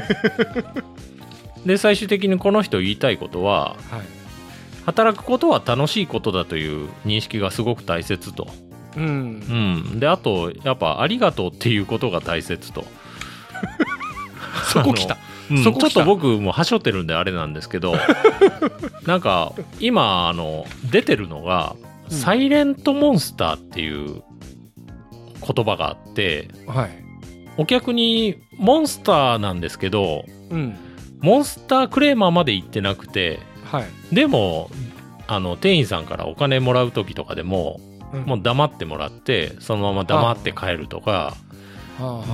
[1.65, 4.21] で最終的にこの人言いたいことははい。
[4.87, 8.49] 働くことは楽しいことだという認識がすごく大切と、
[8.97, 9.05] うん。
[9.05, 12.85] うん、であとやっぱありがとうっていうことが大切と。
[14.73, 15.19] そこ来た。
[15.51, 15.63] うん。
[15.63, 17.95] ちょっと僕もはしょってるんであれなんですけど
[19.07, 21.77] なんか今あの出てるのが、
[22.11, 22.17] うん。
[22.17, 24.23] サイレントモンスターっていう
[25.47, 26.91] 言葉があってはい。
[27.57, 30.77] お客にモンスターなんですけどうん。
[31.21, 34.15] モンスタークレーマーまで行ってなくてはい。
[34.15, 34.71] でも
[35.27, 37.81] あの店員さんからお金もらう時とかでも
[38.13, 38.23] うん。
[38.23, 41.37] もう黙ってもらってそのまま黙って帰るとか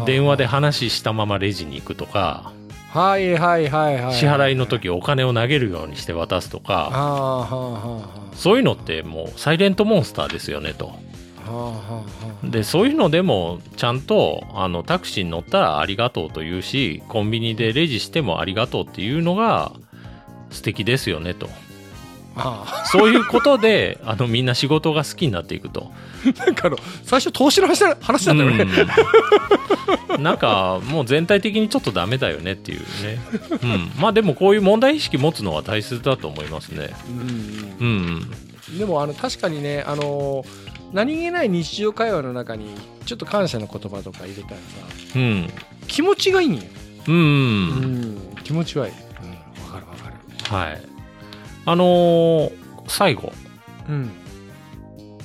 [0.07, 2.53] 電話で話したままレジに行くとか
[2.89, 6.91] はいはいはいはい支払いの時お金を投げるようにして渡すとか
[8.35, 10.95] そういうのってもうサイレントモンスターですよねと。
[12.43, 19.73] でそういうのでもちゃんとあのタクシーに乗ったらありがとうと言うしコンビニでレジしてもありがとうっていうのが
[20.51, 21.49] 素敵ですよねと。
[22.37, 25.91] あ そういうことであのみんな仕事が好きになっていくと。
[26.41, 28.77] あなんかあの最初投資の話だ話だったよね、うん
[30.21, 33.19] なんかもう全体的にちょっとダメだよねっていうね。
[33.63, 36.91] うん、まあでもこういう問題意識持つのは大切だと思いますね。
[37.81, 37.87] うん
[38.71, 38.79] うん。
[38.79, 40.45] でもあの確かにねあの
[40.93, 42.69] 何気ない日常会話の中に
[43.05, 44.63] ちょっと感謝の言葉とか入れたらさ
[45.17, 45.51] うん。
[45.87, 46.63] 気持ちがいいんよ、
[47.09, 47.15] うん。
[47.15, 50.17] うん気持ちはいいうんわかるわかる
[50.57, 50.96] はい。
[51.67, 52.53] あのー
[52.89, 53.33] 最後。
[53.89, 54.11] うん。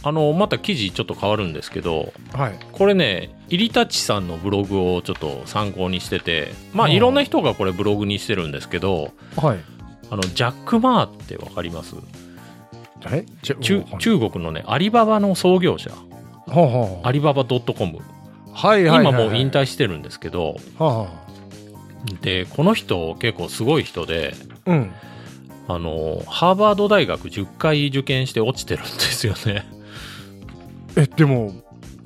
[0.04, 2.60] あのまた記事ちょっと変わるんですけど、はい。
[2.72, 9.60] これね、入り立さんのブログをちょっと参考にしてて、まあうんいろんな人がこれブログにしてるんですけど、はい。
[10.10, 11.96] あの、ジャック・マーってわかります？
[13.12, 13.26] え？
[13.44, 15.92] ち中中国のね、アリババの創業者、
[16.48, 18.00] ほうほうアリババ .com。
[18.54, 19.08] はいはいはい。
[19.08, 21.08] 今もう引退してるんですけど、はあは
[22.22, 24.34] で、この人結構すごい人で、
[24.66, 24.92] あうん
[25.74, 29.66] あの、ハーバード大学10回受験して落ちてるんですよね。
[30.96, 31.54] えでも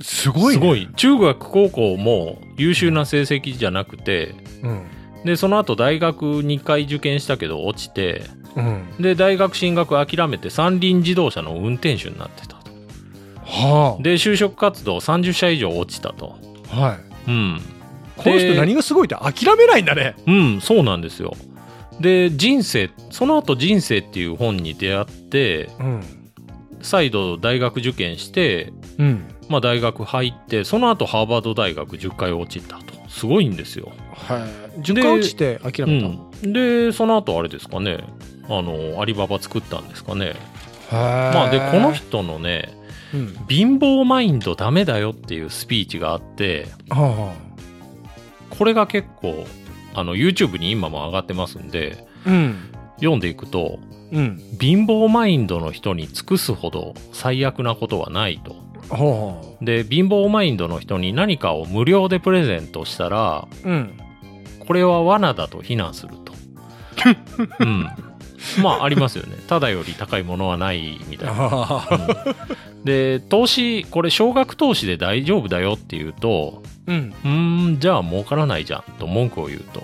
[0.02, 0.90] すごい、ね、すごい。
[0.96, 4.86] 中学高校も優秀な成績じゃなくて、うん。
[5.24, 8.24] でその後大学2回受験したけど落ちて
[8.56, 8.84] うん。
[9.00, 12.72] で大学進学諦めて三輪自動車の運転手になってたと。
[13.44, 16.36] はで就職活動30社以上落ちたと。
[16.72, 17.00] あはい。
[17.28, 17.62] うん。
[18.18, 20.16] この人で何がすごいって諦めないんだね。
[20.28, 21.34] うんそうなんですよ
[22.00, 26.04] で人生その後人生っていう本に出会ってうん。
[26.82, 29.28] 再度大学受験してうん。
[29.50, 32.94] まあ大学入ってその後ハーバード大学10回落ちたと。
[33.10, 33.92] すごいんですよ。
[34.14, 34.40] は
[34.78, 34.82] い。
[34.82, 38.00] 10回落ちて諦めた、うん、でその後あれですかね。
[38.48, 40.36] あのアリババ作ったんですかね。
[40.92, 41.00] ま
[41.34, 42.74] まあでこの、人のね
[43.14, 47.34] うん、貧乏マインドダメだよっていうスピーチがあっては
[48.50, 49.46] これが結構
[49.96, 52.72] あの YouTube に今も上がってますんであうん。
[52.98, 53.80] 読んでいくと
[54.12, 54.42] うん。
[54.60, 58.56] 貧乏マインドの人に尽くすほど最悪なことはないと。
[58.90, 63.98] ほで貧乏マインドの人に何かを無料でプレゼントしたらううん。
[64.60, 66.34] これは罠だと非難すると。
[67.60, 67.88] うん。
[68.62, 69.38] まあありますよね。
[69.48, 71.36] ただより高いものはないみたいな。
[71.36, 72.26] あ
[72.84, 77.14] で投資これ少額投資で大丈夫だよって言うとうん。
[77.24, 79.84] うーんじゃあ儲からないじゃんと文句を言うと。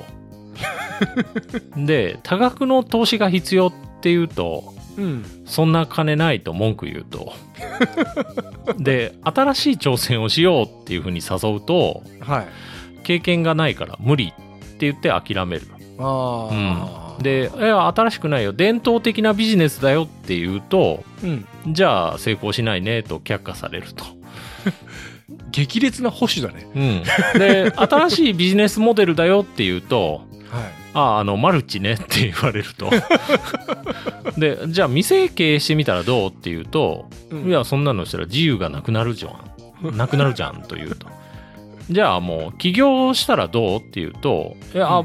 [1.78, 5.26] で多額の投資が必要っていうとうん。
[5.46, 7.34] そんな金ないと文句言うと。
[8.78, 12.48] で新しい挑戦をしようっていうふうに誘うとはい。
[13.04, 15.68] 経験がないから無理って言って諦める。
[16.00, 18.54] ああでいや新しくないよ。
[18.54, 21.46] 伝統的なビジネスだよって言うとうん。
[21.68, 24.06] じゃあ成功しないねと却下されると
[25.52, 26.68] 激烈な保守だね。
[26.76, 32.90] うん、で 新しいビジネスモデルだよって言うとはい「あああのマルチね」って言われると。
[34.38, 37.50] でじゃあ店経営してみたらどうって言うと「うん。
[37.50, 39.98] いやそんなのしたら自由がなくなるじゃん。
[39.98, 41.08] なくなるじゃん」と言うと。
[41.90, 45.04] じゃあもう起業したらどうって言うと「いや、あ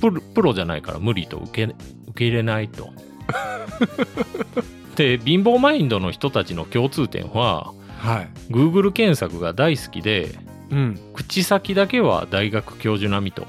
[0.00, 1.74] プロプロじゃないから無理と受け受
[2.14, 2.90] け入れないと。
[4.96, 8.28] で貧乏マインドの人たちの共通点ははい。
[8.50, 10.34] Google 検索が大好きで
[10.70, 10.98] うん。
[11.14, 13.46] 口先だけは大学教授並みと。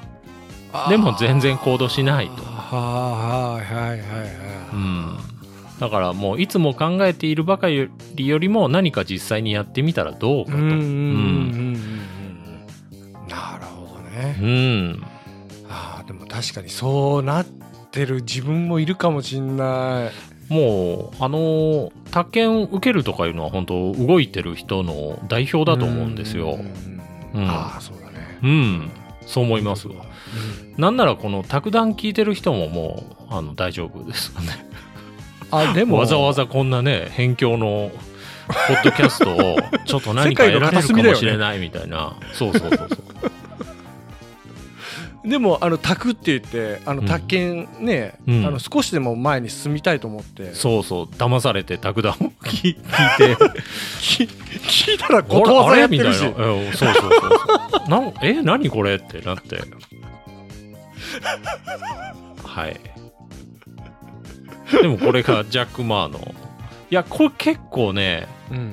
[0.89, 2.43] でも全然行動しないと。
[2.43, 4.30] はいはいはいはい。
[4.74, 5.18] うん。
[5.80, 10.58] だからもういつも考えているばかりよりも何か実際にやってみたらどうかと。
[10.58, 10.86] うんうんうんううん。
[10.86, 10.95] う
[11.74, 11.74] ん。
[13.28, 14.38] なるほどね。
[14.41, 15.04] うん。
[15.70, 17.45] あーでも確かにそうなっ
[17.91, 20.12] てる自分もいるかもしんない
[20.50, 26.54] もう、あの、宅建受けるとかいうのは本当動いてる人の代表だと思うんですよ。
[26.54, 28.91] うんうんああそうだねうん。
[29.28, 29.91] そう思いますう。
[29.91, 29.95] ん
[30.78, 34.66] なんならこの卓談聞いてる人ももう、あの、大丈夫ですよね。
[35.52, 37.91] あ でもわざわざこんなね、辺境の
[38.47, 42.16] ポッドキャストをちょっと何か得られるかもしれないみたいな。
[42.34, 43.04] そうそうそうそう。
[45.26, 52.82] でもあの宅って言ってあのうん宅建ね、うんあの少しでも前に進みたいと思ってそうそう、騙されて卓談を聞いて、
[53.99, 54.28] 聞
[54.63, 56.51] 聞いたらことわれやってるしみたいな。
[56.51, 57.89] うんそうそうそうそう。
[57.91, 58.95] なんえ、何これ？
[58.95, 59.59] ってなって。
[62.43, 62.80] はい。
[64.82, 66.20] でもこれがジャック・マーの。
[66.91, 68.72] いや、これ結構ね、うん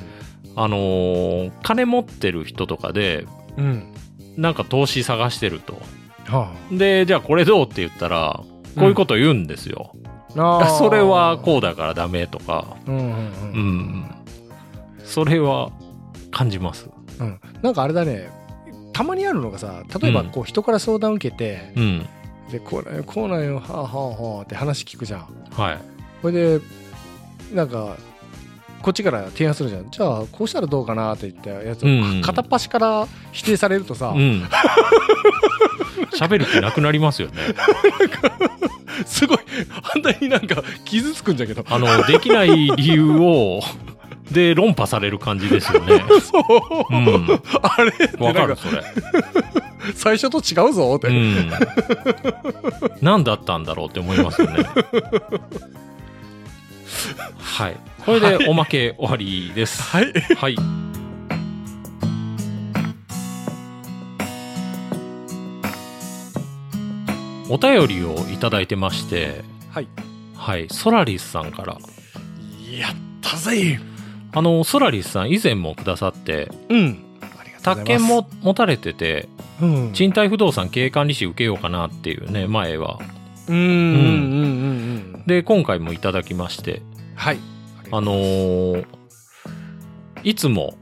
[0.55, 3.27] あのー金持ってる人とかで、
[3.57, 3.93] うん
[4.37, 5.81] なんか投資探してると。
[6.27, 8.41] はで、じゃあこれどうって言ったら、
[8.77, 9.93] こういうこと言うんですよ。
[10.37, 12.77] ああーそれはこうだからダメとか。
[12.87, 13.11] うんうんう
[13.55, 13.61] うん
[14.03, 14.11] ん。
[15.05, 15.71] それは
[16.31, 16.91] 感じます。
[17.21, 18.29] うんなんかあれだね
[18.93, 22.07] たまにあるのがさ例えばうんこう人から相談受けて、うん。
[22.51, 25.79] でこうこうなんよはあはあはあって話聞くじゃんはい。
[26.21, 26.61] これで
[27.55, 27.97] なんか
[28.83, 34.43] こっちから提案するじゃんじゃあこうしたらどうかなって言ったやつを、うん片っ端から否定されるとさ、うん。
[36.13, 37.35] 喋る気なくなりますよね。
[39.05, 39.39] すごい
[39.83, 43.61] 反対になんか傷つくんじゃけどあの、できない理由を、
[44.31, 46.03] で、論破される感じですよね。
[46.21, 46.41] そ
[46.91, 47.41] う、うん。
[47.63, 48.83] あれわかる、それ。
[49.95, 51.51] 最初と違うぞって、うん。
[53.01, 54.65] 何だったんだろうって思いますよね。
[57.39, 57.77] はい。
[58.05, 59.83] これでおまけ終わりです。
[59.83, 60.57] はいはい。
[67.49, 69.89] お便りをいただいてまして、はい。
[70.35, 71.79] はい、ソラリスさんから。
[72.79, 73.79] やったぜ。
[74.33, 77.05] あの、ソラリスさん以前もくださって、うん。
[77.21, 79.29] ありがとう宅建も持たれてて、
[79.61, 79.93] うん。
[79.93, 82.99] 賃貸不動産経営管理士受けようかなっていうね、前は。
[83.49, 85.15] うんうんうんうん。
[85.15, 85.25] うん。
[85.27, 86.83] で、今回もいただきまして、
[87.15, 87.39] はい。
[87.93, 88.87] あのー
[90.25, 90.77] いつも、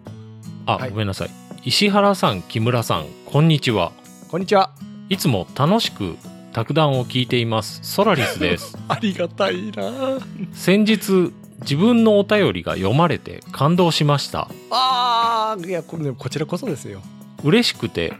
[0.64, 0.90] あ、はい。
[0.90, 1.30] ごめんなさい。
[1.64, 3.92] 石原さん、木村さん、こんにちは。
[4.30, 4.70] こんにちは。
[5.10, 6.16] いつも楽しく
[6.54, 7.80] 卓談を聞いています。
[7.82, 8.78] ソラリスです。
[8.88, 10.20] ありがたいな。
[10.54, 11.32] 先日
[11.62, 14.48] 自分のお便りが読まれて感動しました。
[14.70, 17.02] あーいやこれこちらこそですよ。
[17.42, 18.14] 嬉しくて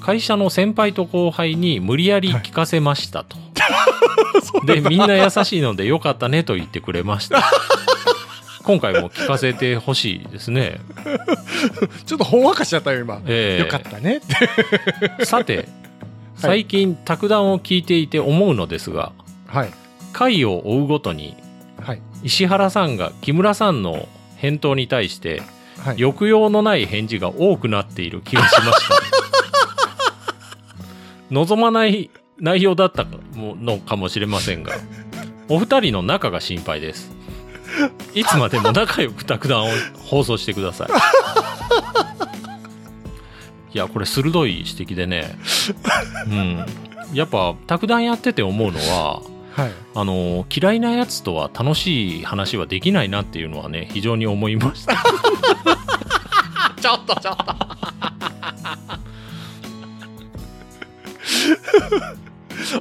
[0.00, 3.36] 会社の先輩と後輩に無理やり聞かせましたと、
[4.64, 7.42] でみんな優しいのでよかったねと言ってくれました。
[8.62, 10.78] 今回も聞かせてほしいですね、
[12.06, 14.20] ちょっとほんわかしちゃったよ今、えーよかったね
[15.24, 15.66] さて
[16.42, 19.12] 最近卓談を聞いていて思うのですが
[19.46, 19.70] はい。
[20.12, 21.36] 回を追うごとに
[21.80, 22.02] はい。
[22.22, 25.42] 石原さんが木村さんの返答に対して
[25.78, 25.98] はい。
[25.98, 28.94] 抑揚のない返事が多くなっている気がしました。
[31.30, 34.72] 望まない内容だったのかもしれませんが
[35.48, 37.12] お二人の仲が心配です。
[38.14, 39.68] いつまでも仲良く卓談を
[40.04, 40.88] 放送してください
[43.74, 45.36] いやこれ鋭い指摘でね。
[46.28, 46.64] うん。
[47.14, 49.72] やっぱ卓談やってて思うのははい。
[49.94, 54.96] あの嫌いなやつとは楽しい話はできないなっていうのはね非常に思いました。
[56.80, 57.44] ちょっとちょっと。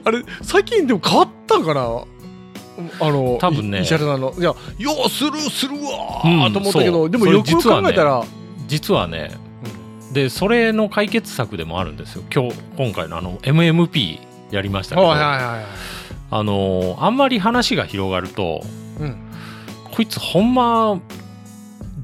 [0.03, 1.81] あれ最近でも変わったんかな？
[2.99, 3.79] あの多分ね。
[3.79, 4.33] い石原さんの。
[4.37, 4.55] いやよ
[5.05, 6.73] うするするわと思ったけど、そう。
[6.73, 8.23] それでもよく考えたら、
[8.67, 9.31] 実はね、
[10.13, 12.23] でそれの解決策でもあるんですよ。
[12.33, 14.19] 今日今回のあの MMP
[14.51, 15.65] やりましたけど、はいはいはいはい。
[16.31, 18.61] あのあんまり話が広がると
[18.99, 19.17] うん。
[19.91, 20.99] こいつほんま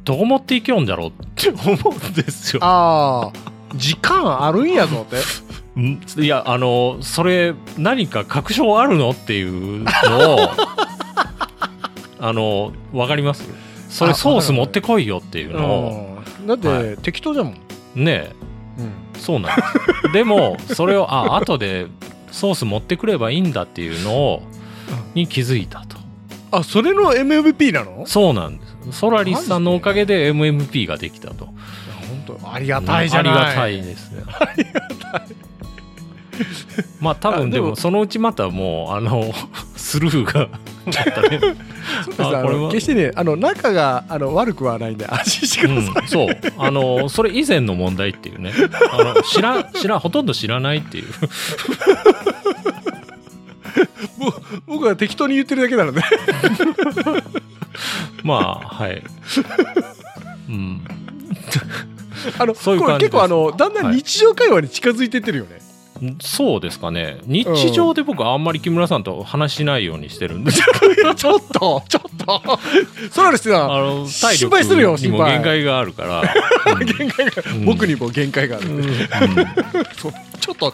[0.03, 2.59] どう持っていきよんだろうって 思うんですよ。
[2.63, 5.79] ああ時間あるんやぞって。
[5.79, 6.01] ん？
[6.23, 10.39] いやあのそれ何か確証あるのっていうのを
[12.19, 13.43] あのわかります？
[13.89, 16.17] それあソース持ってこいよっていうのを。
[16.39, 16.47] うん。
[16.47, 17.57] だって、は適当じゃもん、
[17.97, 18.31] ね
[18.77, 19.55] うん、そうなん。
[19.55, 19.61] で
[20.07, 21.87] すでもそれをあ後で
[22.31, 24.43] ソース持ってくればいいんだっていうのを
[25.15, 25.97] に気づいたと。
[26.51, 28.05] あそれの MMP なの？
[28.05, 28.99] そうなんです。
[28.99, 31.45] ソラリスさんのおかげで MMP ができたと。
[32.25, 34.23] 本当ありがたいじゃない、ありがたいですね
[36.99, 37.69] まあ多分でも。
[37.69, 39.33] もそのうちまたもうあの
[39.75, 40.47] スルーが
[40.85, 42.61] またねそうですああこれは。
[42.61, 46.37] の決してねあの仲があの悪くはないんで安心してください、うん、そう。
[46.57, 48.51] あのそれ以前の問題っていうね。
[48.91, 51.05] あの知らん知らんほとんど知らないってい う。
[54.65, 56.01] 僕は適当に言ってるだけなので。
[58.23, 59.03] まあはい。
[60.49, 60.81] うん。
[62.39, 65.61] あのこれ結構あのだんだん日常会話に近づいてってるよね、
[66.21, 67.17] そうですかね。
[67.25, 70.61] 日常で僕あんまり木村さんと話しないようにしてるんです
[71.15, 72.41] ちょっとちょっと。
[73.11, 76.23] そうなんですあよの体心配するよ力にも心配限界があるから、
[76.73, 77.65] う ん限界が、うん。
[77.65, 78.83] 僕にも限界がある、うん。
[78.85, 80.73] ちょっとちょっと、はい。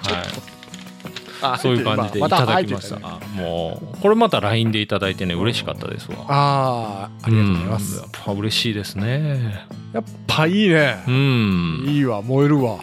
[1.41, 2.95] あそういう感じでいまただきました。
[2.95, 3.32] 入ってね。
[3.38, 6.17] あもう、これまた LINE でいただいてね、嬉しかったですわ。
[6.28, 7.99] ああありがとうございます、ん。
[7.99, 9.65] やっぱ嬉しいですね。
[9.93, 11.03] やっぱいいね。
[11.07, 11.84] う、ん。
[11.88, 12.78] いいわ燃えるわ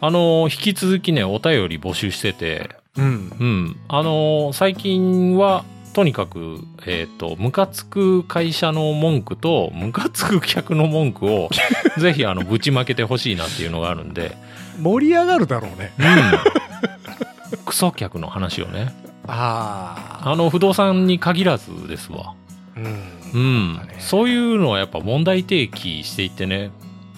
[0.00, 3.04] あの、引き続きね、お便り募集してて、うん。
[3.38, 3.76] うん。
[3.88, 5.64] あの、最近は、
[5.94, 11.50] とにかく、えっ、と、ムカつく会社の文句と、ムカつく客の文句を、
[11.98, 14.36] ぜひ、あの、ぶちまけてほしいなっていうのがあるんで、
[14.80, 15.92] 盛り上がるだろうね。
[15.98, 17.58] うん。
[17.64, 18.92] クソ客の話をね、
[19.26, 22.34] あああの、不動産に限らずですわ。
[22.76, 23.14] うん。
[23.34, 23.80] うん。
[23.98, 26.70] そういうのはやっぱ問題提起していってね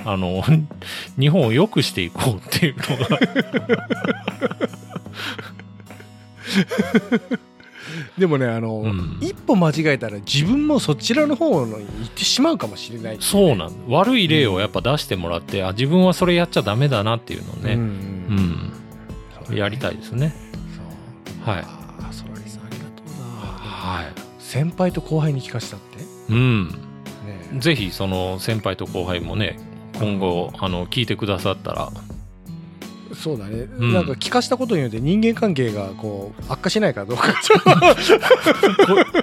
[0.07, 0.43] あの
[1.19, 3.19] 日本を良くしていこうっていうのが。
[8.19, 9.19] でもねあの、うん。
[9.21, 13.17] 一歩間違えたら自分もそちらの方に行ってしまうかもしれない。
[13.21, 13.73] そうなん。
[13.89, 17.75] 悪い例をやっぱ出してもらって、あ自分はそれやっちゃダメだなっていうのをうんね、
[19.51, 19.57] うん。
[19.57, 20.35] やりたいですね。
[21.45, 21.53] そう。
[21.55, 21.65] はい。
[21.65, 23.25] あーソラリさんありがとうな。
[23.59, 24.07] はい。
[24.39, 25.99] 先輩と後輩に聞かしたって？
[26.31, 26.69] うん。
[26.69, 26.75] ね
[27.61, 29.59] ぜひその先輩と後輩もね
[29.99, 31.91] 今後あの聞いてくださったら。
[33.15, 33.93] そうだね、ん。
[33.93, 37.35] なんか聞かしたことによって人間関係がこう悪化しないかどうか。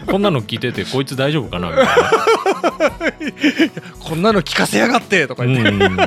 [0.06, 5.98] こ こんなの聞いててこいつ大丈夫かなみたい こんなの聞かせやがってとか言って、な、うん。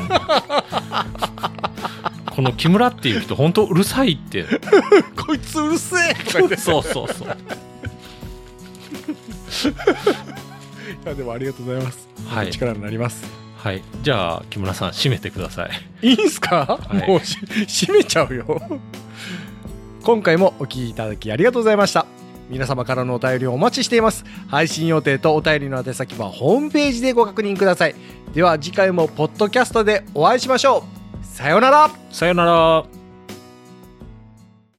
[2.35, 4.47] この木村っていう人本当うるさいって。
[5.17, 6.55] こいつうるせえとか言って。
[6.57, 7.37] いそうそうそう。
[11.07, 12.51] やでもありがとうございます、はい。
[12.51, 13.83] 力になりますはい。
[14.03, 15.67] じゃあ木村さん締めてくださ
[16.01, 16.11] い。
[16.11, 17.11] いいんすか、い。
[17.11, 17.37] もうし
[17.67, 18.61] 閉めちゃうよ。
[20.05, 22.07] 今回もお聞きいただきありがとうございました。
[22.49, 24.25] 皆様からのお便りをお待ちしています。
[24.47, 27.97] 配信予定とお便りの宛先はホームページでご確認ください。
[28.33, 30.85] では次回もポッドキャストでお会いしましょ
[31.21, 31.27] う。
[31.27, 31.91] さようなら。
[32.12, 33.06] さよなら